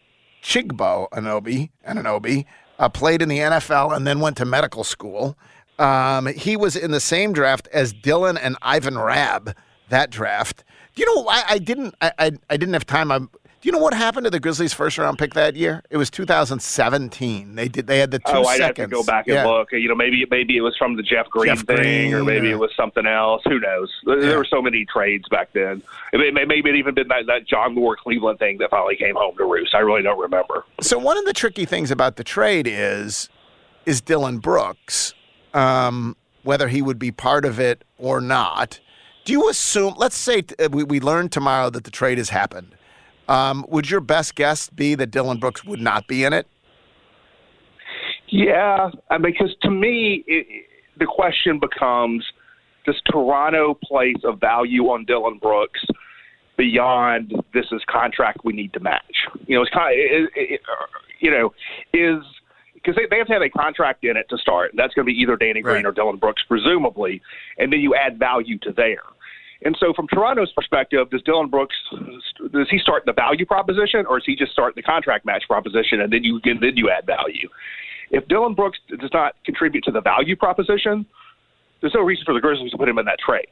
Chigbo 0.42 1.08
Anobi, 1.10 1.70
Anunoby, 1.88 2.44
uh, 2.78 2.88
played 2.88 3.22
in 3.22 3.28
the 3.28 3.38
NFL 3.38 3.96
and 3.96 4.06
then 4.06 4.20
went 4.20 4.36
to 4.38 4.44
medical 4.44 4.84
school. 4.84 5.36
Um, 5.78 6.26
he 6.26 6.56
was 6.56 6.76
in 6.76 6.90
the 6.90 7.00
same 7.00 7.32
draft 7.32 7.68
as 7.72 7.92
Dillon 7.92 8.36
and 8.36 8.56
Ivan 8.62 8.98
Rabb. 8.98 9.56
That 9.88 10.10
draft. 10.10 10.64
You 10.94 11.06
know? 11.06 11.28
I, 11.28 11.44
I 11.50 11.58
didn't. 11.58 11.94
I, 12.00 12.12
I, 12.18 12.30
I 12.50 12.56
didn't 12.56 12.74
have 12.74 12.86
time. 12.86 13.10
i 13.10 13.20
do 13.64 13.68
you 13.68 13.72
know 13.72 13.78
what 13.78 13.94
happened 13.94 14.24
to 14.24 14.30
the 14.30 14.40
Grizzlies' 14.40 14.74
first 14.74 14.98
round 14.98 15.18
pick 15.18 15.32
that 15.32 15.56
year? 15.56 15.82
It 15.88 15.96
was 15.96 16.10
2017. 16.10 17.54
They 17.54 17.66
did. 17.66 17.86
They 17.86 17.98
had 17.98 18.10
the 18.10 18.18
two 18.18 18.24
oh, 18.26 18.44
I'd 18.44 18.58
seconds. 18.58 18.78
have 18.78 18.90
to 18.90 18.94
go 18.94 19.02
back 19.02 19.26
and 19.26 19.36
Yeah. 19.36 19.46
look. 19.46 19.72
You 19.72 19.88
know, 19.88 19.94
maybe 19.94 20.26
maybe 20.30 20.54
it 20.54 20.60
was 20.60 20.76
from 20.76 20.96
the 20.96 21.02
Jeff 21.02 21.30
Green 21.30 21.46
Jeff 21.56 21.64
thing, 21.64 22.12
or 22.12 22.22
maybe 22.22 22.48
yeah. 22.48 22.52
it 22.52 22.58
was 22.58 22.72
something 22.76 23.06
else. 23.06 23.40
Who 23.46 23.58
knows? 23.58 23.90
There 24.04 24.22
Yeah. 24.22 24.36
were 24.36 24.44
so 24.44 24.60
many 24.60 24.84
trades 24.84 25.26
back 25.30 25.54
then. 25.54 25.82
It 26.12 26.18
may, 26.18 26.30
may- 26.30 26.44
maybe 26.44 26.68
it 26.68 26.76
even 26.76 26.94
been 26.94 27.08
that, 27.08 27.24
that 27.26 27.46
John 27.46 27.74
Moore 27.74 27.96
Cleveland 27.96 28.38
thing 28.38 28.58
that 28.58 28.68
finally 28.68 28.96
came 28.96 29.14
home 29.14 29.34
to 29.38 29.44
roost. 29.46 29.74
I 29.74 29.78
really 29.78 30.02
don't 30.02 30.20
remember. 30.20 30.66
So 30.82 30.98
one 30.98 31.16
of 31.16 31.24
the 31.24 31.32
tricky 31.32 31.64
things 31.64 31.90
about 31.90 32.16
the 32.16 32.24
trade 32.24 32.66
is 32.68 33.30
is 33.86 34.02
Dillon 34.02 34.40
Brooks, 34.40 35.14
um, 35.54 36.18
whether 36.42 36.68
he 36.68 36.82
would 36.82 36.98
be 36.98 37.10
part 37.12 37.46
of 37.46 37.58
it 37.58 37.82
or 37.96 38.20
not. 38.20 38.78
Do 39.24 39.32
you 39.32 39.48
assume? 39.48 39.94
Let's 39.96 40.18
say 40.18 40.42
t- 40.42 40.54
uh, 40.62 40.68
we 40.70 40.84
we 40.84 41.00
learn 41.00 41.30
tomorrow 41.30 41.70
that 41.70 41.84
the 41.84 41.90
trade 41.90 42.18
has 42.18 42.28
happened. 42.28 42.74
Um, 43.28 43.64
would 43.68 43.90
your 43.90 44.00
best 44.00 44.34
guess 44.34 44.68
be 44.68 44.94
that 44.96 45.10
Dillon 45.10 45.38
Brooks 45.38 45.64
would 45.64 45.80
not 45.80 46.06
be 46.06 46.24
in 46.24 46.32
it? 46.32 46.46
Yeah, 48.28 48.90
because 49.22 49.54
to 49.62 49.70
me, 49.70 50.24
it, 50.26 50.66
the 50.98 51.06
question 51.06 51.60
becomes: 51.60 52.24
Does 52.86 53.00
Toronto 53.10 53.74
place 53.82 54.16
a 54.24 54.32
value 54.32 54.84
on 54.84 55.04
Dillon 55.04 55.38
Brooks 55.38 55.80
beyond 56.56 57.32
this 57.52 57.66
is 57.72 57.82
contract 57.88 58.38
we 58.44 58.52
need 58.52 58.72
to 58.72 58.80
match? 58.80 59.02
You 59.46 59.56
know, 59.56 59.62
it's 59.62 59.70
kind. 59.70 59.94
It, 59.96 60.30
it, 60.34 60.52
it, 60.54 60.60
you 61.20 61.30
know, 61.30 61.54
is 61.92 62.22
because 62.74 62.96
they, 62.96 63.06
they 63.10 63.18
have 63.18 63.26
to 63.28 63.32
have 63.34 63.42
a 63.42 63.48
contract 63.48 64.04
in 64.04 64.16
it 64.16 64.26
to 64.30 64.38
start. 64.38 64.72
That's 64.76 64.92
going 64.94 65.06
to 65.06 65.12
be 65.12 65.18
either 65.18 65.36
Danny 65.36 65.62
Green 65.62 65.76
Right. 65.76 65.86
or 65.86 65.92
Dillon 65.92 66.16
Brooks, 66.16 66.42
presumably, 66.46 67.22
and 67.58 67.72
then 67.72 67.80
you 67.80 67.94
add 67.94 68.18
value 68.18 68.58
to 68.58 68.72
there. 68.72 69.02
And 69.64 69.74
so, 69.80 69.94
from 69.94 70.06
Toronto's 70.08 70.52
perspective, 70.52 71.08
does 71.10 71.22
Dillon 71.22 71.48
Brooks 71.48 71.74
does 72.52 72.68
he 72.70 72.78
start 72.78 73.04
the 73.06 73.12
value 73.12 73.46
proposition, 73.46 74.04
or 74.06 74.18
does 74.18 74.26
he 74.26 74.36
just 74.36 74.52
start 74.52 74.74
the 74.74 74.82
contract 74.82 75.24
match 75.24 75.44
proposition, 75.48 76.02
and 76.02 76.12
then 76.12 76.22
you 76.22 76.40
and 76.44 76.60
then 76.60 76.76
you 76.76 76.90
add 76.90 77.06
value? 77.06 77.48
If 78.10 78.28
Dillon 78.28 78.54
Brooks 78.54 78.78
does 78.88 79.10
not 79.12 79.34
contribute 79.44 79.82
to 79.84 79.90
the 79.90 80.02
value 80.02 80.36
proposition, 80.36 81.06
there's 81.80 81.94
no 81.94 82.02
reason 82.02 82.24
for 82.24 82.34
the 82.34 82.40
Grizzlies 82.40 82.72
to 82.72 82.78
put 82.78 82.88
him 82.88 82.98
in 82.98 83.06
that 83.06 83.18
trade. 83.18 83.48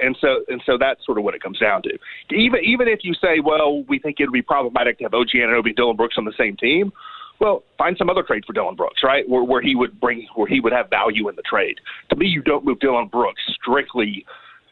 And 0.00 0.16
so 0.20 0.44
and 0.48 0.62
so 0.66 0.76
that's 0.78 1.04
sort 1.06 1.16
of 1.16 1.24
what 1.24 1.34
it 1.34 1.42
comes 1.42 1.58
down 1.58 1.82
to. 1.82 1.98
Even 2.34 2.60
even 2.62 2.86
if 2.86 3.00
you 3.02 3.14
say, 3.14 3.40
well, 3.42 3.84
we 3.84 3.98
think 3.98 4.20
it 4.20 4.24
would 4.24 4.32
be 4.32 4.42
problematic 4.42 4.98
to 4.98 5.04
have 5.04 5.14
OG 5.14 5.28
and 5.34 5.76
Dillon 5.76 5.96
Brooks 5.96 6.16
on 6.18 6.26
the 6.26 6.34
same 6.36 6.56
team, 6.58 6.92
well, 7.40 7.64
find 7.78 7.96
some 7.96 8.10
other 8.10 8.22
trade 8.22 8.44
for 8.46 8.52
Dillon 8.52 8.76
Brooks, 8.76 9.02
right? 9.02 9.28
Where 9.28 9.44
where 9.44 9.62
he 9.62 9.74
would 9.74 9.98
bring 9.98 10.26
where 10.34 10.46
he 10.46 10.60
would 10.60 10.72
have 10.72 10.90
value 10.90 11.28
in 11.28 11.36
the 11.36 11.42
trade. 11.42 11.76
To 12.10 12.16
me, 12.16 12.26
you 12.26 12.42
don't 12.42 12.64
move 12.64 12.80
Dillon 12.80 13.08
Brooks 13.08 13.42
strictly 13.60 14.26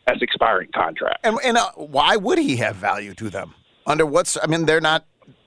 as 0.07 0.21
expiring 0.23 0.69
contract. 0.75 1.21
And 1.25 1.39
and 1.45 1.57
uh, 1.57 1.71
why 1.77 2.17
would 2.17 2.39
he 2.39 2.57
have 2.57 2.77
value 2.77 3.15
to 3.15 3.31
them? 3.31 3.55
Under 3.87 4.07
what's? 4.07 4.37
I 4.43 4.47
mean, 4.47 4.67
they're 4.67 4.81
not. 4.81 5.05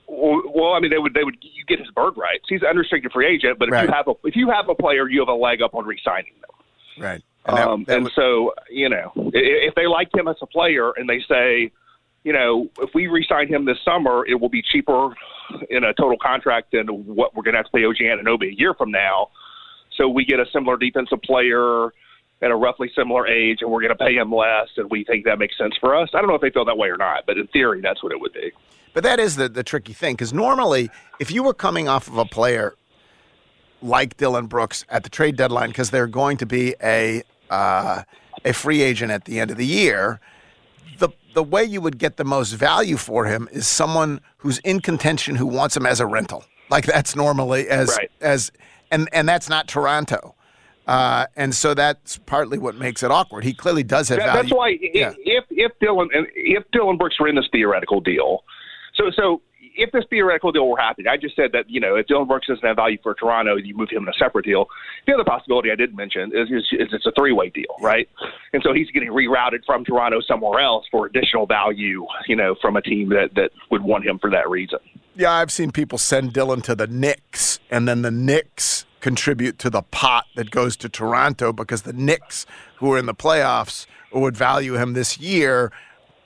Well, 0.07 0.41
well, 0.53 0.73
I 0.73 0.79
mean, 0.79 0.91
they 0.91 0.97
would 0.97 1.13
they 1.13 1.23
would 1.23 1.37
you 1.41 1.63
get 1.67 1.79
his 1.79 1.89
bird 1.91 2.15
rights. 2.17 2.45
He's 2.47 2.61
an 2.61 2.67
unrestricted 2.69 3.11
free 3.11 3.27
agent, 3.27 3.59
but 3.59 3.67
if 3.69 3.73
Right. 3.73 3.87
you 3.87 3.93
have 3.93 4.07
a 4.07 4.13
if 4.23 4.35
you 4.35 4.49
have 4.51 4.69
a 4.69 4.75
player, 4.75 5.09
you 5.09 5.19
have 5.19 5.27
a 5.29 5.33
leg 5.33 5.61
up 5.61 5.73
on 5.75 5.85
re-signing 5.85 6.33
them. 6.41 7.03
Right. 7.03 7.21
And 7.45 7.57
that- 7.57 7.67
um, 7.67 7.83
that 7.85 7.95
and 7.95 8.03
would- 8.05 8.13
so, 8.13 8.53
you 8.69 8.89
know, 8.89 9.11
if 9.33 9.75
they 9.75 9.87
like 9.87 10.13
him 10.13 10.27
as 10.27 10.35
a 10.41 10.45
player 10.47 10.91
and 10.97 11.07
they 11.09 11.21
say, 11.27 11.71
you 12.23 12.33
know, 12.33 12.69
if 12.79 12.89
we 12.95 13.07
re-sign 13.07 13.47
him 13.47 13.65
this 13.65 13.77
summer, 13.85 14.25
it 14.25 14.39
will 14.39 14.49
be 14.49 14.61
cheaper 14.63 15.13
in 15.69 15.83
a 15.83 15.93
total 15.93 16.17
contract 16.17 16.71
than 16.71 16.87
what 16.87 17.35
we're 17.35 17.43
going 17.43 17.53
to 17.53 17.59
have 17.59 17.65
to 17.67 17.71
pay 17.71 17.85
OG 17.85 17.97
Anunoby 17.97 18.49
a 18.49 18.57
year 18.57 18.73
from 18.73 18.89
now. 18.91 19.29
So 19.95 20.09
we 20.09 20.25
get 20.25 20.39
a 20.39 20.45
similar 20.51 20.75
defensive 20.77 21.21
player 21.21 21.89
at 22.45 22.51
a 22.51 22.55
roughly 22.55 22.91
similar 22.95 23.27
age, 23.27 23.59
and 23.61 23.71
we're 23.71 23.81
going 23.81 23.95
to 23.95 24.03
pay 24.03 24.15
him 24.15 24.31
less, 24.31 24.69
and 24.77 24.89
we 24.89 25.03
think 25.03 25.25
that 25.25 25.39
makes 25.39 25.57
sense 25.57 25.73
for 25.79 25.95
us. 25.95 26.09
I 26.13 26.19
don't 26.19 26.29
know 26.29 26.35
if 26.35 26.41
they 26.41 26.51
feel 26.51 26.65
that 26.65 26.77
way 26.77 26.89
or 26.89 26.97
not, 26.97 27.25
but 27.25 27.37
in 27.37 27.47
theory, 27.47 27.81
that's 27.81 28.03
what 28.03 28.11
it 28.11 28.21
would 28.21 28.33
be. 28.33 28.51
But 28.93 29.03
that 29.03 29.19
is 29.19 29.35
the, 29.35 29.49
the 29.49 29.63
tricky 29.63 29.93
thing 29.93 30.13
because 30.13 30.31
normally, 30.31 30.89
if 31.19 31.31
you 31.31 31.43
were 31.43 31.53
coming 31.53 31.89
off 31.89 32.07
of 32.07 32.17
a 32.17 32.25
player 32.25 32.75
like 33.81 34.15
Dillon 34.15 34.45
Brooks 34.45 34.85
at 34.87 35.03
the 35.03 35.09
trade 35.09 35.35
deadline, 35.35 35.69
because 35.69 35.89
they're 35.89 36.07
going 36.07 36.37
to 36.37 36.45
be 36.45 36.75
a 36.81 37.23
uh, 37.49 38.03
a 38.45 38.53
free 38.53 38.81
agent 38.81 39.11
at 39.11 39.25
the 39.25 39.39
end 39.39 39.51
of 39.51 39.57
the 39.57 39.65
year, 39.65 40.21
the 40.99 41.09
the 41.33 41.43
way 41.43 41.63
you 41.63 41.81
would 41.81 41.97
get 41.97 42.15
the 42.15 42.23
most 42.23 42.53
value 42.53 42.95
for 42.95 43.25
him 43.25 43.49
is 43.51 43.67
someone 43.67 44.21
who's 44.37 44.59
in 44.59 44.79
contention 44.79 45.35
who 45.35 45.45
wants 45.45 45.75
him 45.75 45.85
as 45.85 45.99
a 45.99 46.05
rental. 46.05 46.45
Like 46.69 46.85
that's 46.85 47.15
normally 47.15 47.67
as 47.67 47.89
right. 47.97 48.11
as 48.21 48.51
and 48.91 49.09
and 49.11 49.27
that's 49.27 49.49
not 49.49 49.67
Toronto. 49.67 50.35
Uh, 50.87 51.25
and 51.35 51.55
so 51.55 51.73
that's 51.73 52.17
partly 52.25 52.57
what 52.57 52.75
makes 52.75 53.01
it 53.01 53.11
awkward. 53.11 53.43
He 53.43 53.53
clearly 53.53 53.83
does 53.83 54.09
have 54.09 54.19
that, 54.19 54.25
value. 54.25 54.41
That's 54.43 54.53
why 54.53 54.77
yeah. 54.81 55.13
if 55.17 55.45
if 55.49 55.71
Dillon 55.79 56.09
if 56.13 56.63
Dillon 56.71 56.97
Brooks 56.97 57.19
were 57.19 57.27
in 57.27 57.35
this 57.35 57.47
theoretical 57.51 58.01
deal, 58.01 58.43
so 58.93 59.09
so 59.15 59.41
if 59.77 59.91
this 59.91 60.05
theoretical 60.09 60.51
deal 60.51 60.67
were 60.67 60.77
happening, 60.77 61.07
I 61.07 61.17
just 61.17 61.35
said 61.35 61.51
that 61.53 61.69
you 61.69 61.79
know 61.79 61.95
if 61.95 62.07
Dillon 62.07 62.27
Brooks 62.27 62.47
doesn't 62.47 62.65
have 62.65 62.75
value 62.75 62.97
for 63.01 63.13
Toronto, 63.13 63.55
you 63.55 63.75
move 63.75 63.89
him 63.91 64.03
in 64.03 64.09
a 64.09 64.13
separate 64.13 64.45
deal. 64.45 64.67
The 65.07 65.13
other 65.13 65.23
possibility 65.23 65.71
I 65.71 65.75
did 65.75 65.95
mention 65.95 66.31
is, 66.33 66.49
is, 66.49 66.67
is 66.71 66.89
it's 66.91 67.05
a 67.05 67.11
three 67.17 67.33
way 67.33 67.49
deal, 67.49 67.75
right? 67.81 68.07
And 68.53 68.61
so 68.63 68.73
he's 68.73 68.89
getting 68.91 69.09
rerouted 69.09 69.65
from 69.65 69.85
Toronto 69.85 70.21
somewhere 70.21 70.59
else 70.61 70.85
for 70.91 71.05
additional 71.05 71.45
value, 71.45 72.05
you 72.27 72.35
know, 72.35 72.55
from 72.61 72.75
a 72.75 72.81
team 72.81 73.09
that 73.09 73.31
that 73.35 73.51
would 73.71 73.83
want 73.83 74.05
him 74.05 74.19
for 74.19 74.29
that 74.29 74.49
reason. 74.49 74.79
Yeah, 75.15 75.31
I've 75.31 75.51
seen 75.51 75.71
people 75.71 75.97
send 75.97 76.33
Dillon 76.33 76.61
to 76.61 76.75
the 76.75 76.87
Knicks, 76.87 77.59
and 77.69 77.87
then 77.87 78.01
the 78.01 78.11
Knicks 78.11 78.85
contribute 79.05 79.59
to 79.59 79.69
the 79.69 79.83
pot 79.83 80.25
that 80.35 80.49
goes 80.49 80.75
to 80.77 80.89
Toronto 80.89 81.53
because 81.53 81.83
the 81.83 81.93
Knicks, 81.93 82.45
who 82.77 82.91
are 82.93 82.97
in 82.97 83.05
the 83.05 83.13
playoffs, 83.13 83.85
or 84.11 84.21
would 84.21 84.35
value 84.35 84.73
him 84.73 84.93
this 84.93 85.19
year, 85.19 85.71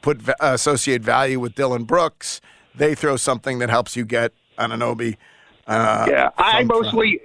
put 0.01 0.21
associate 0.39 1.01
value 1.01 1.39
with 1.39 1.55
Dillon 1.55 1.83
Brooks 1.83 2.39
they 2.79 2.95
throw 2.95 3.17
something 3.17 3.59
that 3.59 3.69
helps 3.69 3.95
you 3.95 4.05
get 4.05 4.33
Anunoby. 4.57 5.17
Uh, 5.67 6.07
yeah, 6.09 6.29
I 6.37 6.63
mostly, 6.63 7.21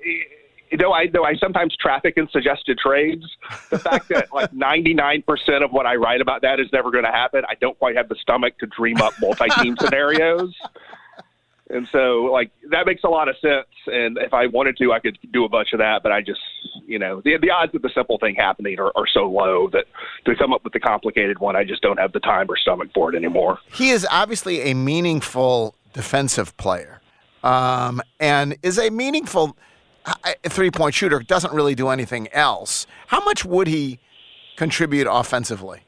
you 0.71 0.77
know, 0.77 0.93
I 0.93 1.05
know 1.07 1.25
I 1.25 1.35
sometimes 1.37 1.75
traffic 1.77 2.15
in 2.17 2.29
suggested 2.29 2.79
trades. 2.79 3.25
The 3.71 3.79
fact 3.79 4.09
that 4.09 4.33
like 4.33 4.51
99% 4.53 5.65
of 5.65 5.73
what 5.73 5.87
I 5.87 5.95
write 5.97 6.21
about 6.21 6.43
that 6.43 6.61
is 6.61 6.69
never 6.73 6.91
going 6.91 7.05
to 7.05 7.13
happen, 7.13 7.43
I 7.49 7.55
don't 7.55 7.79
quite 7.79 7.97
have 7.97 8.09
the 8.09 8.17
stomach 8.17 8.59
to 8.59 8.67
dream 8.67 9.01
up 9.01 9.15
multi-team 9.21 9.77
scenarios. 9.81 10.55
And 11.71 11.89
so, 11.93 12.29
like, 12.31 12.51
that 12.71 12.87
makes 12.87 13.05
a 13.05 13.09
lot 13.09 13.29
of 13.29 13.37
sense. 13.41 13.67
And 13.87 14.19
if 14.19 14.35
I 14.35 14.47
wanted 14.47 14.77
to, 14.79 14.93
I 14.93 14.99
could 15.01 15.19
do 15.33 15.45
a 15.45 15.49
bunch 15.49 15.69
of 15.73 15.79
that. 15.79 16.03
But 16.03 16.13
I 16.13 16.21
just, 16.21 16.41
you 16.87 16.99
know, 16.99 17.23
the, 17.25 17.39
the 17.41 17.51
odds 17.51 17.75
of 17.75 17.81
the 17.81 17.91
simple 17.95 18.19
thing 18.19 18.35
happening 18.35 18.79
are, 18.79 18.93
are 18.95 19.07
so 19.13 19.31
low 19.31 19.71
that 19.73 19.87
to 20.27 20.37
come 20.37 20.53
up 20.53 20.63
with 20.63 20.75
the 20.75 20.81
complicated 20.81 21.39
one, 21.39 21.57
I 21.57 21.65
just 21.65 21.81
don't 21.81 21.99
have 21.99 22.13
the 22.13 22.21
time 22.21 22.47
or 22.51 22.59
stomach 22.59 22.89
for 22.95 23.13
it 23.13 23.17
anymore. 23.17 23.59
He 23.73 23.91
is 23.91 24.07
obviously 24.11 24.61
a 24.71 24.75
meaningful 24.75 25.75
defensive 25.95 26.55
player 26.59 27.01
um, 27.43 28.03
and 28.21 28.57
is 28.63 28.79
a 28.79 28.91
meaningful 28.91 29.57
three 30.49 30.71
point 30.71 30.95
shooter, 30.95 31.21
doesn't 31.21 31.55
really 31.55 31.75
do 31.75 31.89
anything 31.89 32.29
else. 32.29 32.87
How 33.07 33.25
much 33.25 33.45
would 33.45 33.69
he 33.69 34.01
contribute 34.57 35.07
offensively? 35.11 35.81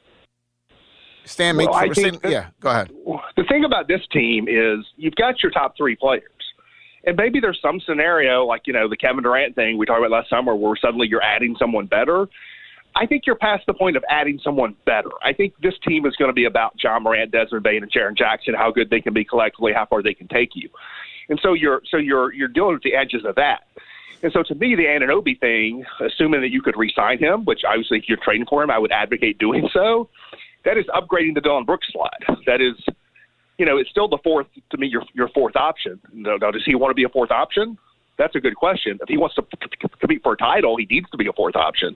Stan, 1.27 1.57
well, 1.57 1.87
make, 1.87 2.23
yeah, 2.23 2.47
go 2.59 2.69
ahead. 2.69 2.89
The 3.35 3.43
thing 3.43 3.65
about 3.65 3.87
this 3.87 4.01
team 4.11 4.47
is 4.47 4.85
you've 4.95 5.15
got 5.15 5.43
your 5.43 5.51
top 5.51 5.75
three 5.77 5.95
players. 5.95 6.23
And 7.05 7.15
maybe 7.15 7.39
there's 7.39 7.59
some 7.61 7.79
scenario 7.79 8.45
like, 8.45 8.63
you 8.65 8.73
know, 8.73 8.89
the 8.89 8.97
Kevin 8.97 9.23
Durant 9.23 9.55
thing 9.55 9.77
we 9.77 9.85
talked 9.85 9.99
about 9.99 10.11
last 10.11 10.29
summer 10.29 10.55
where 10.55 10.75
suddenly 10.75 11.07
you're 11.07 11.23
adding 11.23 11.55
someone 11.57 11.85
better. 11.85 12.27
I 12.95 13.05
think 13.05 13.23
you're 13.25 13.35
past 13.35 13.65
the 13.67 13.73
point 13.73 13.95
of 13.95 14.03
adding 14.09 14.39
someone 14.43 14.75
better. 14.85 15.11
I 15.23 15.31
think 15.31 15.53
this 15.61 15.75
team 15.87 16.05
is 16.05 16.15
going 16.15 16.29
to 16.29 16.33
be 16.33 16.45
about 16.45 16.73
Ja 16.83 16.99
Morant, 16.99 17.31
Desmond 17.31 17.63
Bane, 17.63 17.83
and 17.83 17.91
Jaren 17.91 18.17
Jackson, 18.17 18.55
how 18.55 18.71
good 18.71 18.89
they 18.89 19.01
can 19.01 19.13
be 19.13 19.23
collectively, 19.23 19.71
how 19.71 19.85
far 19.85 20.01
they 20.01 20.13
can 20.13 20.27
take 20.27 20.49
you. 20.55 20.69
And 21.29 21.39
so 21.43 21.53
you're 21.53 21.81
so 21.89 21.97
you're 21.97 22.33
you're 22.33 22.47
dealing 22.47 22.73
with 22.73 22.83
the 22.83 22.95
edges 22.95 23.23
of 23.25 23.35
that. 23.35 23.67
And 24.23 24.31
so 24.33 24.41
to 24.43 24.55
me, 24.55 24.75
the 24.75 24.85
Anunoby 24.85 25.39
thing, 25.39 25.85
assuming 26.01 26.41
that 26.41 26.49
you 26.49 26.61
could 26.61 26.75
re-sign 26.75 27.19
him, 27.19 27.45
which 27.45 27.61
obviously 27.67 27.99
if 27.99 28.05
you're 28.09 28.17
trading 28.17 28.47
for 28.49 28.63
him, 28.63 28.71
I 28.71 28.79
would 28.79 28.91
advocate 28.91 29.37
doing 29.37 29.69
so 29.71 30.09
that 30.67 30.77
is 30.77 30.85
upgrading 30.87 31.33
the 31.33 31.39
Dillon 31.39 31.63
Brooks 31.63 31.87
slide. 31.93 32.37
That 32.45 32.59
is, 32.59 32.75
you 33.57 33.65
know, 33.65 33.77
it's 33.77 33.89
still 33.89 34.09
the 34.09 34.17
fourth 34.21 34.47
to 34.69 34.77
me 34.77 34.87
your 34.87 35.01
your 35.13 35.29
fourth 35.29 35.55
option. 35.55 35.99
Now, 36.11 36.37
does 36.37 36.63
he 36.65 36.75
want 36.75 36.91
to 36.91 36.95
be 36.95 37.05
a 37.05 37.09
fourth 37.09 37.31
option? 37.31 37.77
That's 38.17 38.35
a 38.35 38.39
good 38.39 38.55
question. 38.55 38.99
If 39.01 39.07
he 39.07 39.17
wants 39.17 39.35
to 39.35 39.43
compete 39.99 40.21
for 40.23 40.33
a 40.33 40.37
title, 40.37 40.75
he 40.75 40.85
needs 40.89 41.09
to 41.11 41.17
be 41.17 41.27
a 41.27 41.33
fourth 41.33 41.55
option. 41.55 41.95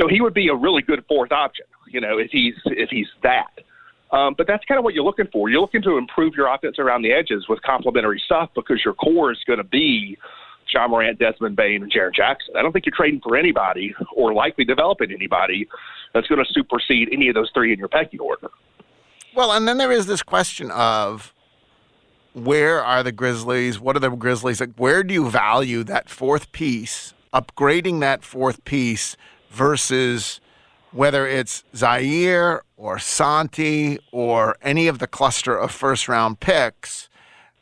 So 0.00 0.08
he 0.08 0.22
would 0.22 0.32
be 0.32 0.48
a 0.48 0.54
really 0.54 0.80
good 0.82 1.04
fourth 1.06 1.32
option. 1.32 1.66
You 1.86 2.00
know, 2.00 2.16
if 2.16 2.30
he's 2.30 2.54
if 2.64 2.88
he's 2.88 3.08
that. 3.22 3.50
Um, 4.10 4.34
but 4.38 4.46
that's 4.46 4.64
kind 4.64 4.78
of 4.78 4.84
what 4.84 4.94
you're 4.94 5.04
looking 5.04 5.26
for. 5.30 5.50
You're 5.50 5.60
looking 5.60 5.82
to 5.82 5.98
improve 5.98 6.34
your 6.34 6.52
offense 6.52 6.78
around 6.78 7.02
the 7.02 7.12
edges 7.12 7.46
with 7.48 7.60
complementary 7.60 8.22
stuff 8.24 8.50
because 8.54 8.80
your 8.84 8.94
core 8.94 9.32
is 9.32 9.38
going 9.46 9.58
to 9.58 9.64
be 9.64 10.16
Ja 10.72 10.86
Morant, 10.88 11.18
Desmond 11.18 11.56
Bane, 11.56 11.82
and 11.82 11.92
Jaren 11.92 12.14
Jackson. 12.14 12.54
I 12.56 12.62
don't 12.62 12.72
think 12.72 12.86
you're 12.86 12.94
trading 12.96 13.20
for 13.22 13.36
anybody 13.36 13.94
or 14.14 14.32
likely 14.32 14.64
developing 14.64 15.12
anybody 15.12 15.68
that's 16.12 16.26
going 16.26 16.44
to 16.44 16.52
supersede 16.52 17.08
any 17.12 17.28
of 17.28 17.34
those 17.34 17.50
three 17.54 17.72
in 17.72 17.78
your 17.78 17.88
pecking 17.88 18.20
order. 18.20 18.48
Well, 19.34 19.52
and 19.52 19.68
then 19.68 19.78
there 19.78 19.92
is 19.92 20.06
this 20.06 20.22
question 20.22 20.70
of 20.70 21.34
where 22.32 22.82
are 22.84 23.02
the 23.02 23.12
Grizzlies? 23.12 23.80
What 23.80 23.96
are 23.96 24.00
the 24.00 24.10
Grizzlies 24.10 24.60
like? 24.60 24.74
Where 24.76 25.02
do 25.02 25.14
you 25.14 25.30
value 25.30 25.84
that 25.84 26.08
fourth 26.08 26.52
piece? 26.52 27.14
Upgrading 27.32 28.00
that 28.00 28.24
fourth 28.24 28.64
piece 28.64 29.16
versus 29.50 30.40
whether 30.92 31.26
it's 31.26 31.64
Ziaire 31.74 32.60
or 32.76 32.98
Santi 32.98 33.98
or 34.12 34.56
any 34.62 34.86
of 34.88 34.98
the 34.98 35.06
cluster 35.06 35.56
of 35.56 35.70
first 35.70 36.08
round 36.08 36.40
picks. 36.40 37.08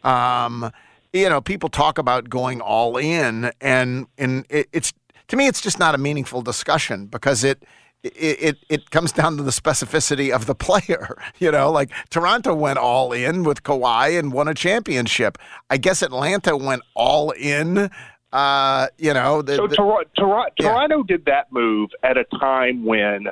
Um, 0.04 0.70
you 1.14 1.28
know, 1.28 1.40
people 1.40 1.68
talk 1.68 1.97
about 1.97 2.28
going 2.28 2.61
all 2.61 2.97
in, 2.99 3.52
and 3.61 4.06
and 4.18 4.44
it, 4.50 4.68
it's 4.73 4.92
to 5.28 5.37
me, 5.37 5.47
it's 5.47 5.61
just 5.61 5.78
not 5.78 5.94
a 5.94 5.99
meaningful 5.99 6.42
discussion 6.42 7.06
because 7.06 7.44
it. 7.44 7.62
It, 8.06 8.42
it, 8.42 8.56
it 8.68 8.90
comes 8.90 9.12
down 9.12 9.38
to 9.38 9.42
the 9.42 9.50
specificity 9.50 10.30
of 10.30 10.44
the 10.44 10.54
player. 10.66 11.16
You 11.38 11.50
know, 11.50 11.71
like 11.71 11.90
Toronto 12.11 12.54
went 12.54 12.78
all 12.78 13.14
in 13.14 13.44
with 13.44 13.62
Kawhi 13.62 14.18
and 14.18 14.30
won 14.30 14.47
a 14.47 14.52
championship. 14.52 15.38
I 15.71 15.78
guess 15.78 16.02
Atlanta 16.02 16.54
went 16.54 16.83
all 16.94 17.30
in. 17.30 17.88
Uh, 18.30 18.88
you 18.99 19.14
know, 19.14 19.40
the, 19.40 19.56
so 19.56 19.66
the, 19.66 19.76
Tor- 19.76 20.04
Tor- 20.18 20.50
yeah. 20.61 20.68
Toronto 20.68 21.02
did 21.02 21.25
that 21.25 21.50
move 21.50 21.88
at 22.02 22.18
a 22.18 22.25
time 22.38 22.85
when 22.85 23.28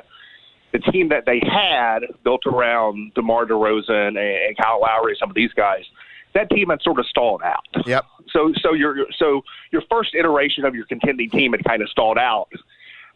the 0.71 0.79
team 0.79 1.09
that 1.09 1.27
they 1.27 1.39
had 1.39 1.99
built 2.23 2.41
around 2.47 3.13
DeMar 3.13 3.45
DeRozan 3.45 4.17
and 4.17 4.57
Kyle 4.57 4.81
Lowry, 4.81 5.15
some 5.19 5.29
of 5.29 5.35
these 5.35 5.53
guys, 5.53 5.83
that 6.33 6.49
team 6.49 6.69
had 6.69 6.81
sort 6.81 6.99
of 6.99 7.05
stalled 7.05 7.41
out. 7.43 7.85
Yep. 7.85 8.05
So 8.31 8.53
so 8.61 8.73
your 8.73 8.95
so 9.17 9.41
your 9.71 9.81
first 9.89 10.15
iteration 10.15 10.65
of 10.65 10.75
your 10.75 10.85
contending 10.85 11.29
team 11.29 11.53
had 11.53 11.63
kind 11.63 11.81
of 11.81 11.89
stalled 11.89 12.17
out. 12.17 12.49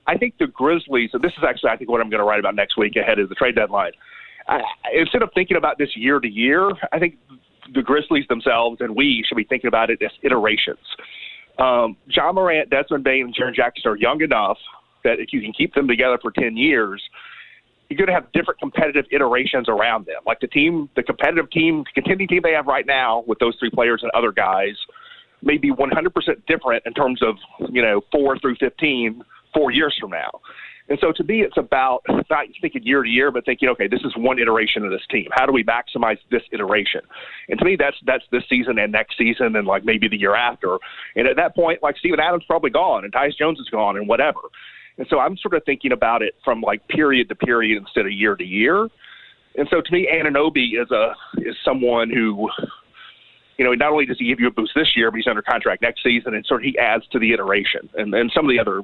I 0.06 0.18
think 0.18 0.36
the 0.40 0.48
Grizzlies, 0.48 1.10
and 1.14 1.22
this 1.22 1.34
is 1.38 1.44
actually 1.48 1.72
I 1.72 1.78
think 1.78 1.90
what 1.90 2.02
I'm 2.02 2.10
going 2.10 2.20
to 2.22 2.26
write 2.26 2.40
about 2.40 2.56
next 2.56 2.78
week 2.78 2.96
ahead 2.96 3.20
of 3.20 3.30
the 3.30 3.36
trade 3.36 3.56
deadline. 3.56 3.92
I, 4.48 4.62
instead 4.94 5.22
of 5.22 5.30
thinking 5.34 5.58
about 5.58 5.78
this 5.78 5.96
year 5.96 6.20
to 6.20 6.28
year, 6.28 6.72
I 6.92 7.00
think 7.00 7.18
the 7.74 7.82
Grizzlies 7.82 8.26
themselves 8.30 8.80
and 8.80 8.96
we 8.96 9.24
should 9.28 9.36
be 9.36 9.44
thinking 9.44 9.68
about 9.68 9.90
it 9.90 10.02
as 10.02 10.12
iterations. 10.24 10.80
Um, 11.60 11.98
Ja 12.08 12.32
Morant, 12.32 12.70
Desmond 12.70 13.04
Bane, 13.04 13.26
and 13.26 13.36
Jaren 13.36 13.54
Jackson 13.54 13.92
are 13.92 13.98
young 13.98 14.22
enough 14.22 14.58
that 15.04 15.20
if 15.20 15.34
you 15.34 15.42
can 15.42 15.52
keep 15.54 15.74
them 15.74 15.88
together 15.88 16.18
for 16.22 16.32
10 16.32 16.56
years, 16.56 17.02
you're 17.90 17.98
going 17.98 18.08
to 18.08 18.14
have 18.14 18.32
different 18.34 18.60
competitive 18.60 19.06
iterations 19.12 19.70
around 19.70 20.06
them. 20.06 20.22
Like 20.26 20.40
the 20.40 20.48
team, 20.48 20.90
the 20.96 21.04
competitive 21.04 21.50
team, 21.52 21.84
the 21.84 22.02
contending 22.02 22.28
team 22.28 22.42
they 22.44 22.52
have 22.52 22.68
right 22.68 22.86
now 22.86 23.24
with 23.28 23.40
those 23.40 23.56
three 23.60 23.70
players 23.70 24.02
and 24.04 24.12
other 24.12 24.32
guys 24.32 24.76
may 25.42 25.58
be 25.58 25.72
100% 25.72 25.92
different 26.48 26.84
in 26.86 26.94
terms 26.94 27.22
of, 27.22 27.36
you 27.72 27.82
know, 27.82 28.02
four 28.12 28.38
through 28.40 28.56
15, 28.60 29.24
four 29.54 29.72
years 29.72 29.96
from 30.00 30.12
now. 30.12 30.42
And 30.90 30.98
so 31.02 31.12
to 31.12 31.24
me, 31.24 31.42
it's 31.42 31.58
about 31.58 32.02
not 32.08 32.46
thinking 32.62 32.84
year 32.84 33.04
to 33.04 33.10
year, 33.10 33.30
but 33.30 33.46
thinking, 33.46 33.68
okay, 33.70 33.88
this 33.88 34.02
is 34.02 34.14
one 34.16 34.40
iteration 34.40 34.86
of 34.86 34.92
this 34.92 35.06
team. 35.10 35.28
How 35.32 35.46
do 35.46 35.52
we 35.52 35.64
maximize 35.64 36.18
this 36.32 36.44
iteration? 36.52 37.02
And 37.50 37.60
to 37.60 37.66
me, 37.66 37.76
that's 37.78 37.98
that's 38.06 38.24
this 38.32 38.44
season 38.50 38.80
and 38.80 38.92
next 38.92 39.18
season 39.18 39.56
and 39.56 39.68
like 39.68 39.84
maybe 39.84 40.08
the 40.08 40.18
year 40.18 40.36
after. 40.36 40.78
And 41.16 41.28
at 41.28 41.36
that 41.36 41.56
point, 41.56 41.84
like 41.84 41.98
Steven 41.98 42.20
Adams 42.20 42.46
probably 42.48 42.70
gone 42.70 43.04
and 43.04 43.12
Tyus 43.12 43.38
Jones 43.38 43.60
is 43.60 43.70
gone 43.70 43.98
and 43.98 44.08
whatever. 44.08 44.40
And 44.98 45.08
so 45.10 45.20
I'm 45.20 45.38
sort 45.38 45.54
of 45.54 45.64
thinking 45.66 45.92
about 45.92 46.22
it 46.22 46.36
from 46.44 46.62
like 46.62 46.88
period 46.88 47.30
to 47.30 47.36
period 47.36 47.78
instead 47.78 48.06
of 48.06 48.12
year 48.12 48.36
to 48.36 48.44
year. 48.44 48.88
And 49.56 49.68
so 49.70 49.82
to 49.82 49.92
me, 49.92 50.08
Anunoby 50.12 50.82
is 50.82 50.92
a 50.92 51.16
is 51.38 51.56
someone 51.64 52.10
who, 52.10 52.50
you 53.58 53.66
know, 53.66 53.74
not 53.74 53.92
only 53.92 54.06
does 54.06 54.18
he 54.20 54.28
give 54.28 54.40
you 54.40 54.48
a 54.48 54.52
boost 54.52 54.74
this 54.76 54.96
year, 54.96 55.10
but 55.10 55.18
he's 55.18 55.28
under 55.28 55.42
contract 55.42 55.82
next 55.82 56.04
season, 56.04 56.36
and 56.36 56.46
sort 56.46 56.62
of 56.62 56.66
he 56.66 56.78
adds 56.78 57.06
to 57.12 57.20
the 57.20 57.34
iteration. 57.34 57.90
And 57.96 58.14
and 58.14 58.32
some 58.36 58.46
of 58.46 58.50
the 58.50 58.60
other, 58.60 58.82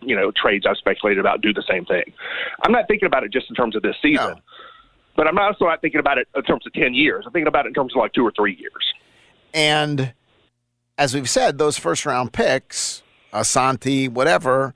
you 0.00 0.16
know, 0.16 0.30
trades 0.30 0.66
I've 0.68 0.78
speculated 0.78 1.20
about 1.20 1.40
do 1.42 1.52
the 1.52 1.64
same 1.68 1.84
thing. 1.84 2.12
I'm 2.62 2.72
not 2.72 2.86
thinking 2.88 3.06
about 3.06 3.24
it 3.24 3.32
just 3.32 3.50
in 3.50 3.54
terms 3.54 3.76
of 3.76 3.82
this 3.82 3.96
season. 4.02 4.28
No. 4.28 4.40
But 5.16 5.26
I'm 5.26 5.36
also 5.36 5.64
not 5.64 5.80
thinking 5.80 5.98
about 5.98 6.18
it 6.18 6.28
in 6.36 6.42
terms 6.44 6.64
of 6.64 6.72
10 6.74 6.94
years. 6.94 7.24
I'm 7.26 7.32
thinking 7.32 7.48
about 7.48 7.66
it 7.66 7.70
in 7.70 7.74
terms 7.74 7.92
of 7.92 7.98
like 7.98 8.12
two 8.12 8.24
or 8.24 8.30
three 8.36 8.54
years. 8.54 8.94
And 9.52 10.14
as 10.96 11.12
we've 11.12 11.28
said, 11.28 11.58
those 11.58 11.76
first 11.76 12.06
round 12.06 12.32
picks, 12.32 13.02
Asante, 13.32 14.08
whatever, 14.08 14.74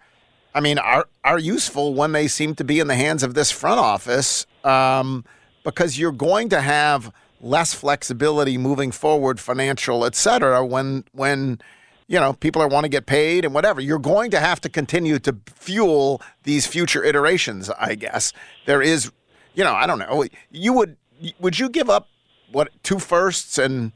I 0.54 0.60
mean, 0.60 0.78
are 0.78 1.06
are 1.24 1.38
useful 1.38 1.94
when 1.94 2.12
they 2.12 2.28
seem 2.28 2.54
to 2.56 2.64
be 2.64 2.80
in 2.80 2.86
the 2.86 2.94
hands 2.94 3.22
of 3.22 3.34
this 3.34 3.50
front 3.50 3.80
office 3.80 4.46
um, 4.64 5.24
because 5.64 5.98
you're 5.98 6.12
going 6.12 6.48
to 6.50 6.60
have 6.60 7.12
less 7.40 7.74
flexibility 7.74 8.58
moving 8.58 8.92
forward, 8.92 9.40
financial, 9.40 10.04
et 10.04 10.14
cetera, 10.14 10.64
when 10.64 11.04
when 11.12 11.60
you 12.06 12.20
know 12.20 12.34
people 12.34 12.60
are 12.60 12.68
want 12.68 12.84
to 12.84 12.90
get 12.90 13.06
paid 13.06 13.44
and 13.44 13.54
whatever. 13.54 13.80
You're 13.80 13.98
going 13.98 14.30
to 14.32 14.40
have 14.40 14.60
to 14.62 14.68
continue 14.68 15.18
to 15.20 15.36
fuel 15.54 16.20
these 16.42 16.66
future 16.66 17.02
iterations. 17.02 17.70
I 17.70 17.94
guess 17.94 18.32
there 18.66 18.82
is, 18.82 19.10
you 19.54 19.64
know, 19.64 19.74
I 19.74 19.86
don't 19.86 19.98
know. 19.98 20.24
You 20.50 20.72
would 20.74 20.96
would 21.40 21.58
you 21.58 21.68
give 21.70 21.88
up 21.88 22.08
what 22.50 22.68
two 22.82 22.98
firsts 22.98 23.58
and 23.58 23.92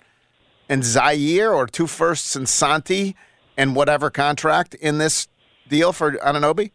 and 0.68 0.82
Ziaire 0.82 1.54
or 1.54 1.66
two 1.66 1.86
firsts 1.86 2.34
and 2.34 2.48
Santi 2.48 3.14
and 3.56 3.76
whatever 3.76 4.10
contract 4.10 4.74
in 4.74 4.98
this 4.98 5.28
deal 5.68 5.92
for 5.92 6.12
Anunoby? 6.12 6.70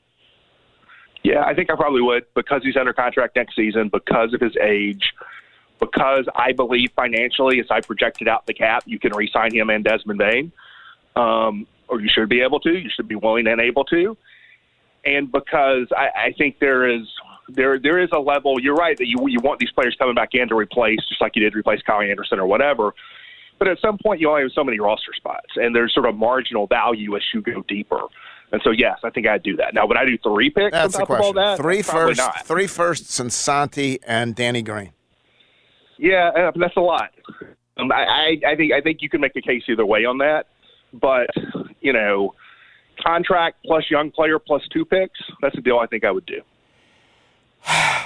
Yeah, 1.24 1.44
I 1.44 1.54
think 1.54 1.70
I 1.70 1.76
probably 1.76 2.02
would 2.02 2.26
because 2.34 2.62
he's 2.64 2.76
under 2.76 2.94
contract 2.94 3.36
next 3.36 3.56
season, 3.56 3.90
because 3.90 4.34
of 4.34 4.42
his 4.42 4.58
age, 4.58 5.14
because 5.80 6.26
I 6.36 6.52
believe 6.52 6.92
financially, 6.96 7.60
as 7.60 7.68
I 7.70 7.82
projected 7.82 8.28
out 8.28 8.48
the 8.48 8.54
cap, 8.54 8.84
you 8.86 8.98
can 9.00 9.14
re-sign 9.14 9.54
him 9.54 9.70
and 9.70 9.84
Desmond 9.84 10.20
Bane, 10.20 10.52
um, 11.16 11.68
or 11.88 12.02
you 12.02 12.10
should 12.10 12.30
be 12.30 12.42
able 12.42 12.60
to. 12.62 12.72
You 12.72 12.90
should 12.96 13.08
be 13.08 13.16
willing 13.16 13.48
and 13.48 13.62
able 13.62 13.84
to, 13.86 14.18
and 15.06 15.32
because 15.32 15.88
I, 15.96 16.10
I 16.28 16.34
think 16.38 16.60
there 16.60 16.90
is 16.90 17.08
there 17.50 17.78
there 17.78 18.00
is 18.00 18.10
a 18.14 18.20
level. 18.20 18.60
You're 18.60 18.76
right 18.76 18.98
that 18.98 19.08
you 19.08 19.18
you 19.28 19.40
want 19.42 19.60
these 19.60 19.72
players 19.72 19.96
coming 20.00 20.16
back 20.16 20.30
in 20.34 20.48
to 20.50 20.56
replace, 20.56 21.00
just 21.08 21.22
like 21.22 21.36
you 21.36 21.44
did 21.44 21.56
replace 21.56 21.82
Kyle 21.84 22.02
Anderson 22.02 22.40
or 22.40 22.48
whatever. 22.48 22.94
But 23.60 23.68
at 23.68 23.80
some 23.80 24.00
point, 24.00 24.20
you 24.20 24.30
only 24.30 24.42
have 24.42 24.52
so 24.54 24.64
many 24.64 24.80
roster 24.80 25.14
spots, 25.14 25.52
and 25.56 25.76
there's 25.76 25.94
sort 25.94 26.08
of 26.08 26.16
marginal 26.16 26.66
value 26.66 27.16
as 27.16 27.22
you 27.32 27.42
go 27.42 27.64
deeper. 27.68 28.02
And 28.52 28.62
so, 28.64 28.72
yes, 28.72 29.00
I 29.04 29.10
think 29.10 29.28
I'd 29.28 29.44
do 29.44 29.56
that. 29.58 29.74
Now, 29.74 29.88
would 29.88 29.98
I 29.98 30.06
do 30.06 30.18
three 30.18 30.50
picks 30.50 30.72
That's 30.72 30.96
on 30.96 31.02
the 31.02 31.06
top 31.06 31.10
of 31.10 31.26
all 31.26 31.34
question. 31.34 31.36
that? 31.36 31.58
Three 31.58 31.82
firsts, 31.82 32.18
not. 32.18 32.46
three 32.46 32.68
firsts, 32.68 33.20
and 33.20 33.32
Santi 33.32 34.00
and 34.06 34.36
Danny 34.36 34.62
Green. 34.62 34.92
Yeah, 35.98 36.32
uh, 36.36 36.52
that's 36.56 36.76
a 36.76 36.82
lot. 36.82 37.12
Um, 37.78 37.92
I, 37.92 38.04
I, 38.46 38.52
I 38.52 38.56
think 38.56 38.74
I 38.74 38.82
think 38.82 39.02
you 39.02 39.10
can 39.10 39.22
make 39.22 39.36
a 39.36 39.42
case 39.42 39.64
either 39.70 39.86
way 39.86 40.04
on 40.04 40.18
that. 40.18 40.48
But 40.94 41.28
you 41.80 41.94
know, 41.94 42.34
contract 43.02 43.58
plus 43.66 43.86
young 43.90 44.12
player 44.12 44.40
plus 44.40 44.62
two 44.74 44.84
picks. 44.84 45.20
That's 45.42 45.58
a 45.58 45.62
deal 45.62 45.78
I 45.80 45.88
think 45.88 46.04
I 46.04 46.12
would 46.12 46.26
do. 46.26 46.42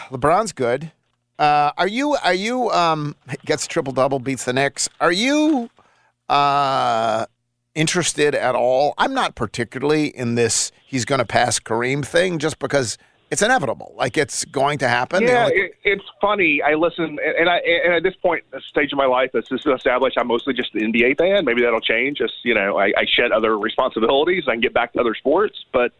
LeBron's 0.09 0.51
good. 0.51 0.91
Uh, 1.39 1.71
are 1.77 1.87
you? 1.87 2.15
Are 2.23 2.33
you? 2.33 2.69
Um, 2.69 3.15
gets 3.45 3.65
triple 3.65 3.93
double, 3.93 4.19
beats 4.19 4.45
the 4.45 4.53
Knicks. 4.53 4.89
Are 4.99 5.11
you 5.11 5.69
uh, 6.29 7.25
interested 7.75 8.33
at 8.33 8.55
all? 8.55 8.93
I'm 8.97 9.13
not 9.13 9.35
particularly 9.35 10.07
in 10.07 10.35
this. 10.35 10.71
He's 10.85 11.05
going 11.05 11.19
to 11.19 11.25
pass 11.25 11.59
Kareem 11.59 12.05
thing, 12.05 12.39
just 12.39 12.57
because 12.59 12.97
it's 13.31 13.41
inevitable. 13.41 13.93
Like 13.97 14.17
it's 14.17 14.45
going 14.45 14.77
to 14.79 14.87
happen. 14.87 15.23
Yeah, 15.23 15.45
only- 15.45 15.55
it, 15.57 15.71
it's 15.83 16.03
funny. 16.21 16.61
I 16.61 16.73
listen, 16.75 17.17
and- 17.39 17.49
I 17.49 17.57
and 17.57 17.93
at 17.93 18.03
this 18.03 18.15
point, 18.15 18.43
this 18.51 18.63
stage 18.69 18.91
of 18.91 18.97
my 18.97 19.05
life, 19.05 19.31
it's 19.33 19.49
just 19.49 19.67
established. 19.67 20.17
I'm 20.17 20.27
mostly 20.27 20.53
just 20.53 20.73
an 20.75 20.91
NBA 20.93 21.17
fan. 21.17 21.45
Maybe 21.45 21.61
that'll 21.61 21.81
change. 21.81 22.17
Just 22.17 22.33
you 22.43 22.53
know, 22.53 22.77
I, 22.77 22.87
I 22.97 23.05
shed 23.07 23.31
other 23.31 23.57
responsibilities. 23.59 24.45
I 24.47 24.51
can 24.53 24.61
get 24.61 24.73
back 24.73 24.93
to 24.93 24.99
other 24.99 25.15
sports. 25.15 25.63
But 25.73 25.91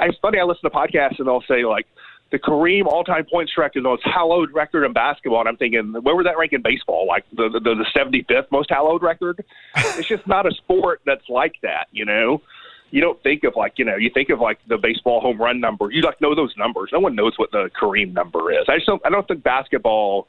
it's 0.00 0.18
funny. 0.18 0.38
I 0.38 0.44
listen 0.44 0.62
to 0.62 0.70
podcasts, 0.70 1.18
and 1.18 1.26
they'll 1.26 1.42
say 1.48 1.64
like 1.64 1.86
the 2.30 2.38
Kareem 2.38 2.86
all-time 2.86 3.24
points 3.24 3.52
record, 3.56 3.84
the 3.84 3.88
most 3.88 4.02
hallowed 4.04 4.52
record 4.52 4.84
in 4.84 4.92
basketball. 4.92 5.40
And 5.40 5.48
I'm 5.48 5.56
thinking, 5.56 5.94
where 6.02 6.14
would 6.14 6.26
that 6.26 6.36
rank 6.36 6.52
in 6.52 6.62
baseball? 6.62 7.06
Like 7.06 7.24
the 7.32 7.48
the, 7.48 7.60
the 7.60 7.86
75th 7.96 8.50
most 8.50 8.70
hallowed 8.70 9.02
record? 9.02 9.44
it's 9.76 10.08
just 10.08 10.26
not 10.26 10.46
a 10.46 10.54
sport 10.54 11.00
that's 11.06 11.28
like 11.28 11.54
that. 11.62 11.88
You 11.90 12.04
know 12.04 12.42
you 12.90 13.00
don't 13.00 13.22
think 13.22 13.44
of 13.44 13.54
like 13.56 13.74
you 13.76 13.84
know 13.84 13.96
you 13.96 14.10
think 14.12 14.30
of 14.30 14.40
like 14.40 14.58
the 14.68 14.78
baseball 14.78 15.20
home 15.20 15.40
run 15.40 15.60
number 15.60 15.90
you 15.90 16.02
like 16.02 16.20
know 16.20 16.34
those 16.34 16.54
numbers 16.56 16.90
no 16.92 17.00
one 17.00 17.14
knows 17.14 17.32
what 17.36 17.50
the 17.50 17.70
Kareem 17.80 18.12
number 18.12 18.50
is 18.52 18.64
I 18.68 18.76
just 18.76 18.86
don't 18.86 19.02
I 19.04 19.10
don't 19.10 19.26
think 19.28 19.42
basketball 19.42 20.28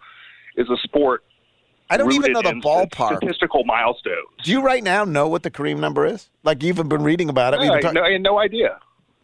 is 0.57 0.67
a 0.69 0.77
sport 0.83 1.23
I 1.89 1.97
don't 1.97 2.12
even 2.12 2.33
know 2.33 2.41
the 2.41 2.51
ballpark. 2.51 3.17
statistical 3.17 3.63
milestones 3.63 4.27
Do 4.43 4.51
you 4.51 4.62
right 4.62 4.83
now 4.83 5.05
know 5.05 5.27
what 5.27 5.43
the 5.43 5.49
Kareem 5.49 5.79
number 5.79 6.05
is? 6.05 6.29
Like 6.43 6.62
you've 6.62 6.75
been 6.75 7.01
reading 7.03 7.29
about 7.29 7.53
it. 7.53 7.62
I, 7.62 7.69
been 7.69 7.81
talk- 7.81 7.93
no, 7.93 8.03
I 8.03 8.12
had 8.12 8.21
no 8.21 8.38
idea 8.39 8.79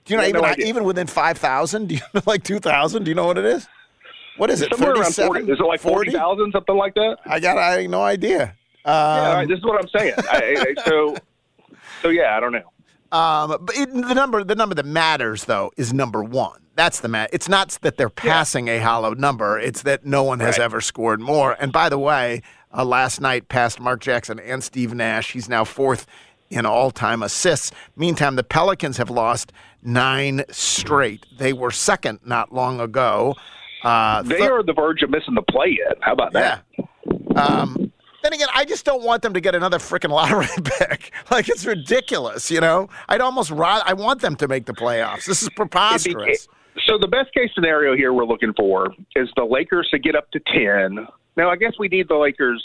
do 0.06 0.14
you 0.14 0.18
know 0.20 0.26
even 0.28 0.42
no 0.42 0.54
even 0.60 0.84
within 0.84 1.08
five 1.08 1.38
thousand? 1.38 1.90
Do 1.90 1.96
you 1.96 2.02
know 2.14 2.22
like 2.26 2.44
two 2.44 2.60
thousand? 2.60 3.04
Do 3.04 3.12
you 3.12 3.16
know 3.16 3.26
what 3.26 3.38
it 3.38 3.46
is? 3.46 3.68
What 4.38 4.50
is 4.50 4.62
it? 4.62 4.70
somewhere 4.72 4.94
around 4.94 5.16
40 5.16 5.44
is 5.50 5.60
it 5.62 5.64
like 5.64 5.80
40,000 5.80 6.52
something 6.52 6.76
like 6.76 6.94
that 6.96 7.18
I 7.26 7.40
got. 7.40 7.58
I 7.58 7.80
have 7.82 7.90
no 7.90 8.02
idea. 8.02 8.44
Um, 8.84 8.94
yeah 8.94 9.28
all 9.30 9.34
right, 9.36 9.48
this 9.48 9.58
is 9.60 9.64
what 9.64 9.82
I'm 9.82 9.88
saying 9.98 10.14
I, 10.30 10.76
I, 10.78 10.84
so 10.84 11.16
so 12.02 12.10
yeah 12.10 12.36
I 12.36 12.40
don't 12.42 12.52
know 12.52 13.18
Um, 13.18 13.58
but 13.66 13.78
it, 13.78 13.90
the 13.94 14.14
number, 14.14 14.44
the 14.44 14.56
number 14.56 14.76
that 14.76 14.86
matters 14.86 15.46
though, 15.46 15.72
is 15.78 15.94
number 15.94 16.22
one. 16.22 16.60
That's 16.76 17.00
the 17.00 17.08
mat. 17.08 17.30
It's 17.32 17.48
not 17.48 17.70
that 17.82 17.96
they're 17.96 18.10
passing 18.10 18.68
a 18.68 18.80
hollow 18.80 19.14
number. 19.14 19.58
It's 19.58 19.84
that 19.84 20.06
no 20.06 20.24
one 20.24 20.42
has 20.42 20.58
Right. 20.58 20.66
ever 20.66 20.82
scored 20.82 21.22
more. 21.22 21.56
And 21.58 21.72
by 21.72 21.88
the 21.88 21.98
way, 21.98 22.42
uh, 22.76 22.84
last 22.84 23.22
night 23.22 23.48
passed 23.48 23.80
Mark 23.80 24.02
Jackson 24.02 24.38
and 24.42 24.62
Steve 24.62 24.94
Nash. 24.94 25.32
He's 25.32 25.48
now 25.48 25.64
fourth 25.64 26.06
in 26.50 26.66
all-time 26.66 27.24
assists. 27.24 27.72
Meantime, 27.96 28.36
the 28.36 28.44
Pelicans 28.44 28.98
have 28.98 29.10
lost 29.10 29.54
nine 29.86 30.44
straight. 30.50 31.26
They 31.38 31.54
were 31.54 31.72
second 31.72 32.20
not 32.26 32.54
long 32.54 32.80
ago. 32.80 33.36
Uh, 33.84 34.22
they 34.24 34.40
thir- 34.40 34.54
are 34.56 34.60
on 34.60 34.66
the 34.66 34.74
verge 34.74 35.04
of 35.04 35.10
missing 35.12 35.36
the 35.36 35.44
play 35.44 35.68
in 35.70 36.02
how 36.02 36.14
about 36.14 36.32
yeah. 36.34 36.60
that 36.78 37.38
Um, 37.38 37.92
then 38.24 38.34
again, 38.34 38.48
I 38.56 38.66
just 38.66 38.84
don't 38.86 39.04
want 39.04 39.22
them 39.22 39.34
to 39.36 39.40
get 39.42 39.54
another 39.54 39.78
freaking 39.78 40.10
lottery 40.10 40.48
pick. 40.64 41.14
Like 41.30 41.48
it's 41.50 41.66
ridiculous, 41.66 42.50
you 42.50 42.60
know. 42.62 42.90
I'd 43.08 43.22
almost 43.22 43.52
rather 43.52 43.84
I 43.86 43.94
want 43.94 44.22
them 44.22 44.36
to 44.38 44.48
make 44.48 44.66
the 44.66 44.74
playoffs. 44.74 45.26
This 45.26 45.44
is 45.44 45.50
preposterous. 45.56 46.48
So 46.88 46.98
the 46.98 47.08
best 47.08 47.34
case 47.34 47.52
scenario 47.54 47.96
here 47.96 48.12
we're 48.14 48.26
looking 48.26 48.54
for 48.54 48.94
is 49.16 49.30
the 49.36 49.44
Lakers 49.46 49.88
to 49.92 50.00
get 50.00 50.16
up 50.16 50.32
to 50.32 50.40
ten. 50.40 51.08
Now 51.38 51.50
I 51.52 51.56
guess 51.56 51.74
we 51.78 51.88
need 51.88 52.08
the 52.08 52.16
Lakers. 52.16 52.64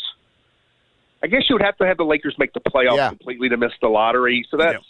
I 1.22 1.26
guess 1.26 1.42
you 1.50 1.54
would 1.56 1.62
have 1.62 1.76
to 1.76 1.86
have 1.86 1.98
the 1.98 2.04
Lakers 2.04 2.34
make 2.38 2.54
the 2.54 2.60
playoffs 2.60 2.96
Yeah. 2.96 3.08
completely 3.10 3.50
to 3.50 3.58
miss 3.58 3.72
the 3.82 3.88
lottery. 3.88 4.46
So 4.50 4.56
that's 4.56 4.82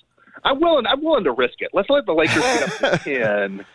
I'm 0.45 0.61
willing. 0.61 0.87
I'm 0.87 1.03
willing 1.03 1.25
to 1.25 1.33
risk 1.33 1.55
it. 1.61 1.71
Let's 1.73 1.91
let 1.91 2.07
the 2.07 2.13
Lakers 2.13 2.43
get 2.43 2.63
up 2.85 3.03
to 3.03 3.05
ten. 3.05 3.67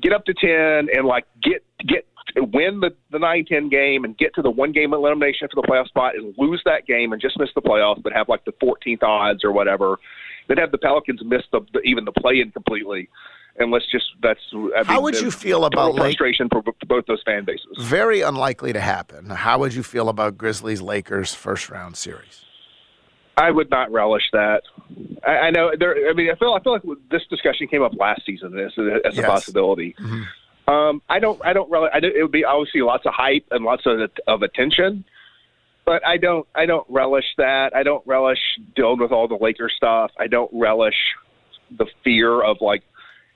Get 0.00 0.12
up 0.12 0.24
to 0.26 0.34
ten 0.34 0.88
and 0.94 1.06
like 1.06 1.26
get 1.42 1.64
get 1.86 2.06
win 2.36 2.80
the 2.80 2.90
the 3.10 3.18
nine 3.18 3.44
ten 3.46 3.68
game 3.68 4.04
and 4.04 4.16
get 4.16 4.34
to 4.34 4.42
the 4.42 4.50
one 4.50 4.72
game 4.72 4.92
elimination 4.92 5.48
for 5.52 5.60
the 5.60 5.66
playoff 5.68 5.86
spot 5.86 6.14
and 6.16 6.34
lose 6.36 6.60
that 6.64 6.86
game 6.86 7.12
and 7.12 7.20
just 7.22 7.38
miss 7.38 7.50
the 7.54 7.62
playoffs, 7.62 8.02
but 8.02 8.12
have 8.12 8.28
like 8.28 8.44
the 8.44 8.52
14th 8.62 9.02
odds 9.02 9.44
or 9.44 9.52
whatever. 9.52 9.98
Then 10.48 10.56
have 10.56 10.72
the 10.72 10.78
Pelicans 10.78 11.20
miss 11.24 11.42
the, 11.52 11.60
the 11.72 11.80
even 11.80 12.04
the 12.04 12.12
play 12.12 12.40
in 12.40 12.50
completely. 12.50 13.08
And 13.56 13.70
let's 13.70 13.88
just 13.90 14.06
that's. 14.20 14.40
I 14.76 14.82
How 14.82 15.00
would 15.00 15.20
you 15.20 15.30
feel 15.30 15.64
about 15.64 15.94
Lake- 15.94 16.00
frustration 16.18 16.48
for, 16.50 16.60
for 16.62 16.74
both 16.86 17.06
those 17.06 17.22
fan 17.24 17.44
bases? 17.44 17.68
Very 17.78 18.20
unlikely 18.20 18.72
to 18.72 18.80
happen. 18.80 19.26
How 19.30 19.58
would 19.60 19.74
you 19.74 19.84
feel 19.84 20.08
about 20.08 20.36
Grizzlies 20.36 20.82
Lakers 20.82 21.34
first 21.34 21.70
round 21.70 21.96
series? 21.96 22.43
I 23.36 23.50
would 23.50 23.70
not 23.70 23.90
relish 23.90 24.22
that. 24.32 24.62
I, 25.26 25.30
I 25.30 25.50
know 25.50 25.72
there. 25.78 26.08
I 26.08 26.12
mean, 26.12 26.30
I 26.30 26.36
feel 26.38 26.52
I 26.52 26.62
feel 26.62 26.72
like 26.72 26.82
this 27.10 27.22
discussion 27.28 27.66
came 27.68 27.82
up 27.82 27.92
last 27.98 28.22
season 28.24 28.58
as, 28.58 28.72
as 29.04 29.14
a 29.14 29.16
Yes. 29.22 29.26
possibility. 29.26 29.96
Um, 30.66 31.02
I 31.08 31.18
don't. 31.18 31.40
I 31.44 31.52
don't 31.52 31.70
really. 31.70 31.88
I 31.92 32.00
don't, 32.00 32.14
it 32.16 32.22
would 32.22 32.32
be 32.32 32.44
obviously 32.44 32.80
lots 32.82 33.04
of 33.06 33.12
hype 33.14 33.46
and 33.50 33.64
lots 33.64 33.82
of 33.86 33.98
of 34.26 34.42
attention, 34.42 35.04
but 35.84 36.06
I 36.06 36.16
don't. 36.16 36.46
I 36.54 36.64
don't 36.66 36.86
relish 36.88 37.26
that. 37.38 37.74
I 37.74 37.82
don't 37.82 38.06
relish 38.06 38.38
dealing 38.76 39.00
with 39.00 39.12
all 39.12 39.28
the 39.28 39.36
Laker 39.40 39.70
stuff. 39.74 40.10
I 40.18 40.26
don't 40.26 40.50
relish 40.54 40.96
the 41.76 41.86
fear 42.02 42.40
of 42.42 42.58
like 42.60 42.82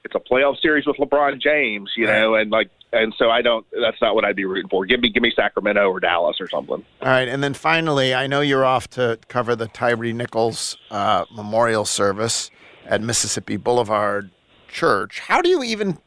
it's 0.09 0.14
a 0.14 0.33
playoff 0.33 0.61
series 0.61 0.87
with 0.87 0.97
LeBron 0.97 1.40
James, 1.40 1.92
you 1.97 2.07
know, 2.07 2.35
and 2.35 2.51
like 2.51 2.71
and 2.92 3.14
so 3.18 3.31
I 3.31 3.42
don't. 3.42 3.66
That's 3.79 4.01
not 4.01 4.14
what 4.14 4.25
I'd 4.25 4.37
be 4.37 4.47
rooting 4.47 4.68
for. 4.68 4.87
Give 4.87 5.01
me 5.01 5.11
give 5.11 5.23
me 5.23 5.33
Sacramento 5.35 5.88
or 5.90 6.01
Dallas 6.01 6.38
or 6.40 6.49
something. 6.49 6.85
All 7.03 7.09
right, 7.09 7.29
and 7.29 7.42
then 7.42 7.55
finally, 7.55 8.14
I 8.14 8.27
know 8.27 8.40
you're 8.40 8.64
off 8.64 8.88
to 8.90 9.18
cover 9.29 9.55
the 9.55 9.68
Tyre 9.68 10.12
Nichols 10.12 10.79
uh, 10.90 11.27
memorial 11.31 11.85
service 11.85 12.51
at 12.87 13.03
Mississippi 13.03 13.57
Boulevard 13.57 14.31
Church. 14.68 15.21
How 15.21 15.42
do 15.42 15.51
you 15.51 15.62
even 15.62 15.99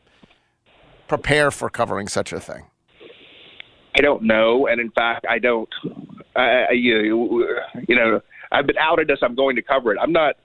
prepare 1.08 1.52
for 1.52 1.70
covering 1.70 2.08
such 2.08 2.34
a 2.34 2.40
thing? 2.40 2.66
I 3.96 4.02
don't 4.02 4.24
know, 4.24 4.68
and 4.68 4.82
in 4.82 4.90
fact, 4.92 5.26
I 5.30 5.38
don't. 5.38 5.70
I, 6.36 6.42
I 6.42 6.72
you, 6.72 7.48
you 7.88 7.96
know, 7.96 8.22
I've 8.52 8.66
been 8.66 8.78
outed 8.80 9.12
as 9.12 9.20
I'm 9.22 9.36
going 9.36 9.56
to 9.56 9.62
cover 9.62 9.94
it. 9.94 10.00
I'm 10.02 10.12
not. 10.12 10.38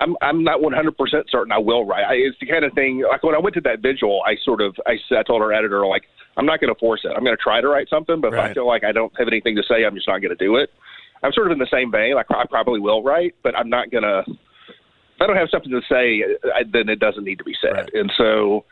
I'm 0.00 0.16
I'm 0.22 0.44
not 0.44 0.62
100 0.62 0.96
percent 0.96 1.26
certain 1.30 1.52
I 1.52 1.58
will 1.58 1.84
write. 1.84 2.04
I, 2.04 2.14
it's 2.14 2.36
the 2.40 2.46
kind 2.46 2.64
of 2.64 2.72
thing. 2.72 3.02
Like 3.08 3.22
when 3.22 3.34
I 3.34 3.38
went 3.38 3.54
to 3.54 3.60
that 3.62 3.80
vigil, 3.80 4.22
I 4.26 4.36
sort 4.44 4.60
of 4.60 4.76
I, 4.86 4.98
I 5.16 5.22
told 5.22 5.42
our 5.42 5.52
editor 5.52 5.86
like 5.86 6.02
I'm 6.36 6.46
not 6.46 6.60
going 6.60 6.72
to 6.72 6.78
force 6.78 7.00
it. 7.04 7.12
I'm 7.16 7.24
going 7.24 7.36
to 7.36 7.42
try 7.42 7.60
to 7.60 7.68
write 7.68 7.88
something, 7.90 8.20
but 8.20 8.32
if 8.32 8.38
I 8.38 8.54
feel 8.54 8.66
like 8.66 8.84
I 8.84 8.92
don't 8.92 9.12
have 9.18 9.26
anything 9.26 9.56
to 9.56 9.62
say, 9.68 9.84
I'm 9.84 9.94
just 9.96 10.06
not 10.06 10.18
going 10.18 10.36
to 10.36 10.44
do 10.44 10.56
it. 10.56 10.70
I'm 11.22 11.32
sort 11.32 11.48
of 11.48 11.52
in 11.52 11.58
the 11.58 11.66
same 11.70 11.90
vein. 11.90 12.14
Like 12.14 12.26
I 12.30 12.44
probably 12.48 12.78
will 12.78 13.02
write, 13.02 13.34
but 13.42 13.56
I'm 13.56 13.68
not 13.68 13.90
going 13.90 14.04
to. 14.04 14.22
If 14.28 15.22
I 15.22 15.26
don't 15.26 15.36
have 15.36 15.48
something 15.50 15.72
to 15.72 15.80
say, 15.90 16.22
I, 16.54 16.62
then 16.72 16.88
it 16.88 17.00
doesn't 17.00 17.24
need 17.24 17.38
to 17.38 17.44
be 17.44 17.54
said. 17.60 17.72
Right. 17.72 17.90
And 17.94 18.12
so, 18.16 18.64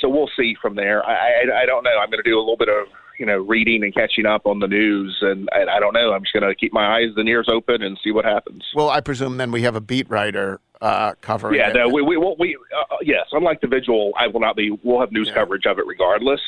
so 0.00 0.08
we'll 0.08 0.30
see 0.36 0.54
from 0.62 0.76
there. 0.76 1.04
I, 1.04 1.12
I, 1.12 1.62
I 1.62 1.66
don't 1.66 1.82
know. 1.82 1.98
I'm 2.00 2.10
going 2.10 2.22
to 2.22 2.30
do 2.30 2.38
a 2.38 2.38
little 2.38 2.56
bit 2.56 2.68
of 2.68 2.86
you 3.20 3.26
know 3.26 3.36
reading 3.38 3.84
and 3.84 3.94
catching 3.94 4.24
up 4.26 4.46
on 4.46 4.58
the 4.58 4.66
news, 4.66 5.16
and 5.20 5.48
I, 5.52 5.76
I 5.76 5.78
don't 5.78 5.92
know. 5.92 6.12
I'm 6.12 6.22
just 6.22 6.32
going 6.32 6.48
to 6.48 6.54
keep 6.54 6.72
my 6.72 6.96
eyes 6.96 7.10
and 7.16 7.28
ears 7.28 7.48
open 7.52 7.82
and 7.82 7.96
see 8.02 8.10
what 8.10 8.24
happens. 8.24 8.64
Well, 8.74 8.88
I 8.88 9.00
presume 9.02 9.36
then 9.36 9.52
we 9.52 9.62
have 9.62 9.76
a 9.76 9.80
beat 9.80 10.08
writer 10.10 10.58
uh, 10.80 11.12
covering. 11.20 11.54
Yeah, 11.56 11.68
it. 11.68 11.74
no, 11.74 11.88
we 11.88 12.00
we 12.02 12.16
will 12.16 12.34
we 12.38 12.56
uh, 12.76 12.96
yes. 13.02 13.26
Unlike 13.30 13.60
the 13.60 13.68
visual, 13.68 14.12
I 14.18 14.26
will 14.26 14.40
not 14.40 14.56
be. 14.56 14.70
We'll 14.82 14.98
have 15.00 15.12
news 15.12 15.28
Yeah. 15.28 15.34
coverage 15.34 15.66
of 15.66 15.78
it 15.78 15.86
regardless. 15.86 16.40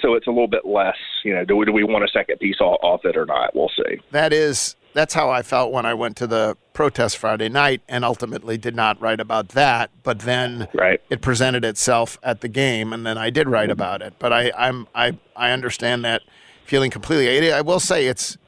So 0.00 0.14
it's 0.14 0.26
a 0.26 0.30
little 0.30 0.48
bit 0.48 0.64
less. 0.64 0.96
You 1.24 1.34
know, 1.34 1.44
do 1.44 1.56
we 1.56 1.66
do 1.66 1.72
we 1.72 1.84
want 1.84 2.04
a 2.04 2.08
second 2.08 2.38
piece 2.38 2.60
off, 2.60 2.78
off 2.82 3.04
it 3.04 3.16
or 3.16 3.26
not? 3.26 3.54
We'll 3.54 3.70
see. 3.76 4.00
that 4.12 4.32
is 4.32 4.74
that's 4.94 5.14
how 5.14 5.30
I 5.30 5.42
felt 5.42 5.72
when 5.72 5.86
I 5.86 5.94
went 5.94 6.16
to 6.18 6.26
the 6.26 6.56
protest 6.72 7.16
Friday 7.18 7.48
night, 7.48 7.82
and 7.88 8.04
ultimately 8.04 8.56
did 8.58 8.74
not 8.74 9.00
write 9.00 9.20
about 9.20 9.50
that. 9.50 9.90
But 10.02 10.20
then 10.20 10.68
Right. 10.74 11.00
it 11.10 11.20
presented 11.20 11.64
itself 11.64 12.18
at 12.22 12.40
the 12.40 12.48
game, 12.48 12.92
and 12.92 13.06
then 13.06 13.18
I 13.18 13.30
did 13.30 13.48
write 13.48 13.64
mm-hmm. 13.64 13.72
about 13.72 14.02
it. 14.02 14.14
But 14.18 14.32
I, 14.32 14.52
I'm 14.56 14.86
I 14.94 15.18
I 15.36 15.50
understand 15.50 16.04
that 16.04 16.22
feeling 16.64 16.90
completely. 16.90 17.52
I 17.52 17.60
will 17.60 17.80
say 17.80 18.06
it's 18.06 18.38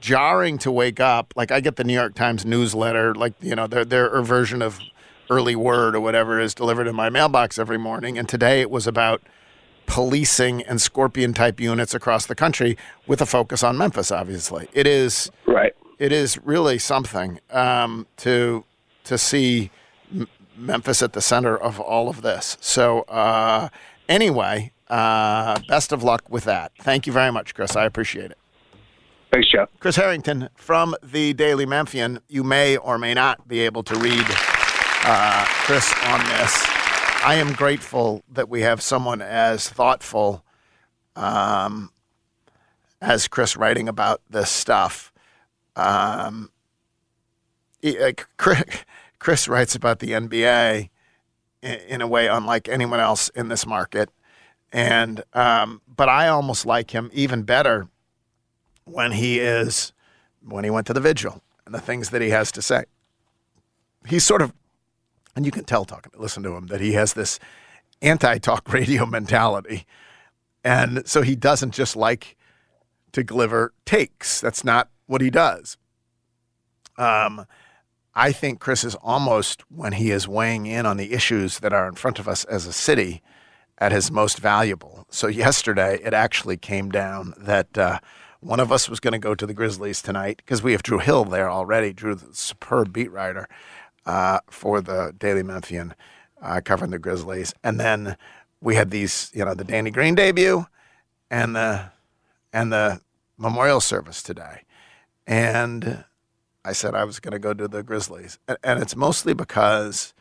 jarring 0.00 0.58
to 0.58 0.70
wake 0.70 1.00
up. 1.00 1.32
Like 1.36 1.50
I 1.50 1.60
get 1.60 1.76
the 1.76 1.84
New 1.84 1.94
York 1.94 2.14
Times 2.14 2.44
newsletter, 2.44 3.14
like 3.14 3.34
you 3.40 3.54
know 3.54 3.66
their 3.66 3.84
their 3.84 4.22
version 4.22 4.62
of 4.62 4.80
early 5.28 5.54
word 5.54 5.94
or 5.94 6.00
whatever 6.00 6.40
is 6.40 6.54
delivered 6.54 6.88
in 6.88 6.94
my 6.94 7.08
mailbox 7.08 7.58
every 7.58 7.78
morning, 7.78 8.18
and 8.18 8.28
today 8.28 8.60
it 8.60 8.70
was 8.70 8.86
about 8.86 9.22
policing 9.90 10.62
and 10.62 10.80
scorpion 10.80 11.34
type 11.34 11.58
units 11.58 11.94
across 11.94 12.24
the 12.26 12.34
country 12.36 12.78
with 13.08 13.20
a 13.20 13.26
focus 13.26 13.64
on 13.64 13.76
Memphis. 13.76 14.12
Obviously, 14.12 14.68
it 14.72 14.86
is 14.86 15.32
Right. 15.46 15.74
it 15.98 16.12
is 16.12 16.38
really 16.44 16.78
something 16.78 17.40
um, 17.50 18.06
to 18.18 18.64
to 19.04 19.18
see 19.18 19.70
M- 20.14 20.28
Memphis 20.56 21.02
at 21.02 21.12
the 21.12 21.20
center 21.20 21.56
of 21.56 21.80
all 21.80 22.08
of 22.08 22.22
this. 22.22 22.56
So 22.60 23.00
uh, 23.08 23.68
anyway, 24.08 24.70
uh, 24.88 25.58
best 25.68 25.90
of 25.90 26.04
luck 26.04 26.22
with 26.30 26.44
that. 26.44 26.70
Thank 26.80 27.08
you 27.08 27.12
very 27.12 27.32
much, 27.32 27.52
Chris. 27.54 27.74
I 27.74 27.84
appreciate 27.84 28.30
it. 28.30 28.38
Thanks, 29.32 29.50
Geoff. 29.50 29.70
Chris 29.80 29.96
Herrington 29.96 30.48
from 30.54 30.94
the 31.02 31.32
Daily 31.34 31.66
Memphian. 31.66 32.20
You 32.28 32.44
may 32.44 32.76
or 32.76 32.96
may 32.96 33.12
not 33.14 33.48
be 33.48 33.60
able 33.60 33.82
to 33.84 33.94
read 33.96 34.24
uh, 35.04 35.44
Chris 35.66 35.92
on 36.06 36.20
this. 36.28 36.79
I 37.22 37.34
am 37.34 37.52
grateful 37.52 38.22
that 38.32 38.48
we 38.48 38.62
have 38.62 38.80
someone 38.80 39.20
as 39.20 39.68
thoughtful 39.68 40.42
um, 41.14 41.90
as 43.02 43.28
Chris 43.28 43.58
writing 43.58 43.88
about 43.88 44.22
this 44.30 44.50
stuff. 44.50 45.12
Um, 45.76 46.50
Chris, 48.38 48.64
Chris 49.18 49.48
writes 49.48 49.74
about 49.74 49.98
the 49.98 50.12
NBA 50.12 50.88
in, 51.62 51.74
in 51.88 52.00
a 52.00 52.06
way 52.06 52.26
unlike 52.26 52.68
anyone 52.68 53.00
else 53.00 53.28
in 53.30 53.48
this 53.48 53.66
market, 53.66 54.08
and 54.72 55.22
um, 55.34 55.82
but 55.94 56.08
I 56.08 56.28
almost 56.28 56.64
like 56.64 56.92
him 56.92 57.10
even 57.12 57.42
better 57.42 57.88
when 58.84 59.12
he 59.12 59.40
is 59.40 59.92
when 60.42 60.64
he 60.64 60.70
went 60.70 60.86
to 60.86 60.94
the 60.94 61.00
vigil 61.00 61.42
and 61.66 61.74
the 61.74 61.80
things 61.80 62.10
that 62.10 62.22
he 62.22 62.30
has 62.30 62.50
to 62.52 62.62
say. 62.62 62.84
He's 64.06 64.24
sort 64.24 64.40
of, 64.40 64.54
and 65.36 65.46
you 65.46 65.52
can 65.52 65.64
tell 65.64 65.84
talking, 65.84 66.12
listen 66.16 66.42
to 66.42 66.54
him 66.54 66.66
that 66.68 66.80
he 66.80 66.92
has 66.92 67.14
this 67.14 67.38
anti-talk 68.02 68.68
radio 68.72 69.06
mentality, 69.06 69.86
and 70.64 71.06
so 71.06 71.22
he 71.22 71.36
doesn't 71.36 71.72
just 71.72 71.96
like 71.96 72.36
to 73.12 73.22
deliver 73.22 73.72
takes. 73.84 74.40
That's 74.40 74.64
not 74.64 74.88
what 75.06 75.20
he 75.20 75.30
does. 75.30 75.76
Um, 76.96 77.46
I 78.14 78.32
think 78.32 78.60
Chris 78.60 78.84
is 78.84 78.94
almost 78.96 79.62
when 79.70 79.92
he 79.92 80.10
is 80.10 80.28
weighing 80.28 80.66
in 80.66 80.84
on 80.84 80.96
the 80.96 81.12
issues 81.12 81.60
that 81.60 81.72
are 81.72 81.88
in 81.88 81.94
front 81.94 82.18
of 82.18 82.28
us 82.28 82.44
as 82.44 82.66
a 82.66 82.72
city 82.72 83.22
at 83.78 83.92
his 83.92 84.10
most 84.10 84.38
valuable. 84.38 85.06
So 85.10 85.26
yesterday, 85.26 85.98
it 86.02 86.12
actually 86.12 86.56
came 86.56 86.90
down 86.90 87.34
that 87.38 87.78
uh, 87.78 88.00
one 88.40 88.60
of 88.60 88.70
us 88.70 88.88
was 88.88 89.00
going 89.00 89.12
to 89.12 89.18
go 89.18 89.34
to 89.34 89.46
the 89.46 89.54
Grizzlies 89.54 90.02
tonight 90.02 90.38
because 90.38 90.62
we 90.62 90.72
have 90.72 90.82
Drew 90.82 90.98
Hill 90.98 91.24
there 91.24 91.50
already. 91.50 91.92
Drew, 91.92 92.14
the 92.14 92.34
superb 92.34 92.92
beat 92.92 93.10
writer 93.10 93.48
uh, 94.06 94.40
for 94.48 94.80
the 94.80 95.14
Daily 95.16 95.42
Memphian, 95.42 95.94
uh, 96.42 96.60
covering 96.64 96.90
the 96.90 96.98
Grizzlies, 96.98 97.54
and 97.62 97.78
then 97.78 98.16
we 98.60 98.74
had 98.74 98.90
these, 98.90 99.30
you 99.34 99.44
know, 99.44 99.54
the 99.54 99.64
Danny 99.64 99.90
Green 99.90 100.14
debut 100.14 100.66
and 101.30 101.54
the 101.54 101.90
and 102.52 102.72
the 102.72 103.00
memorial 103.38 103.80
service 103.80 104.22
today, 104.22 104.62
and 105.26 106.04
I 106.64 106.72
said 106.72 106.94
I 106.94 107.04
was 107.04 107.20
going 107.20 107.32
to 107.32 107.38
go 107.38 107.54
to 107.54 107.68
the 107.68 107.82
Grizzlies, 107.82 108.38
and, 108.48 108.58
and 108.62 108.82
it's 108.82 108.96
mostly 108.96 109.34
because 109.34 110.14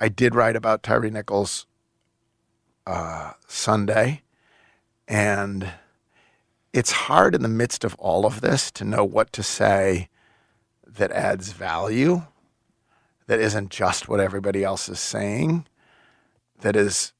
I 0.00 0.08
did 0.08 0.34
write 0.34 0.56
about 0.56 0.82
Tyre 0.82 1.10
Nichols 1.10 1.66
uh, 2.86 3.32
Sunday, 3.46 4.22
and 5.06 5.70
it's 6.72 6.90
hard 6.90 7.34
in 7.34 7.42
the 7.42 7.48
midst 7.48 7.84
of 7.84 7.94
all 7.96 8.26
of 8.26 8.40
this 8.40 8.70
to 8.72 8.84
know 8.84 9.04
what 9.04 9.32
to 9.32 9.42
say 9.42 10.08
that 10.86 11.12
adds 11.12 11.52
value, 11.52 12.22
that 13.26 13.40
isn't 13.40 13.70
just 13.70 14.08
what 14.08 14.20
everybody 14.20 14.62
else 14.64 14.88
is 14.88 15.00
saying, 15.00 15.66
that 16.60 16.76
is 16.76 17.12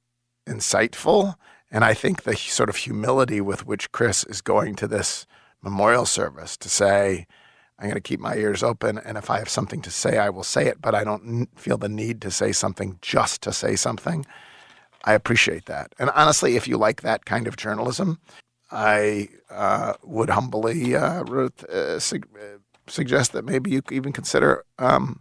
insightful. 0.47 1.35
And 1.71 1.85
I 1.85 1.95
think 1.95 2.23
the 2.23 2.37
sort 2.37 2.69
of 2.69 2.77
humility 2.77 3.40
with 3.40 3.67
which 3.67 3.90
Chris 3.90 4.25
is 4.25 4.40
going 4.40 4.77
to 4.77 4.87
this 4.87 5.27
memorial 5.62 6.07
service 6.07 6.57
to 6.59 6.69
say, 6.69 7.27
I'm 7.79 7.87
going 7.87 7.95
to 7.95 8.01
keep 8.01 8.21
my 8.21 8.37
ears 8.37 8.62
open, 8.62 8.99
and 8.99 9.19
if 9.19 9.29
I 9.29 9.38
have 9.38 9.49
something 9.49 9.83
to 9.83 9.90
say, 9.90 10.19
I 10.19 10.31
will 10.31 10.45
say 10.45 10.67
it, 10.67 10.81
but 10.81 10.95
I 10.95 11.03
don't 11.03 11.49
feel 11.57 11.77
the 11.77 11.88
need 11.88 12.21
to 12.23 12.31
say 12.31 12.53
something 12.53 12.99
just 13.03 13.43
to 13.43 13.53
say 13.53 13.75
something. 13.75 14.25
I 15.05 15.14
appreciate 15.14 15.67
that. 15.67 15.93
And 15.99 16.11
honestly, 16.11 16.57
if 16.57 16.69
you 16.69 16.79
like 16.79 17.03
that 17.03 17.25
kind 17.25 17.49
of 17.49 17.57
journalism, 17.57 18.21
I 18.71 19.29
uh, 19.51 19.95
would 20.03 20.31
humbly 20.31 20.95
uh, 20.95 21.25
Ruth, 21.25 21.64
uh, 21.64 21.99
sug- 21.99 22.29
uh, 22.37 22.59
suggest 22.87 23.33
that 23.33 23.45
maybe 23.45 23.73
you 23.73 23.83
even 23.90 24.12
consider 24.12 24.64
um, 24.79 25.21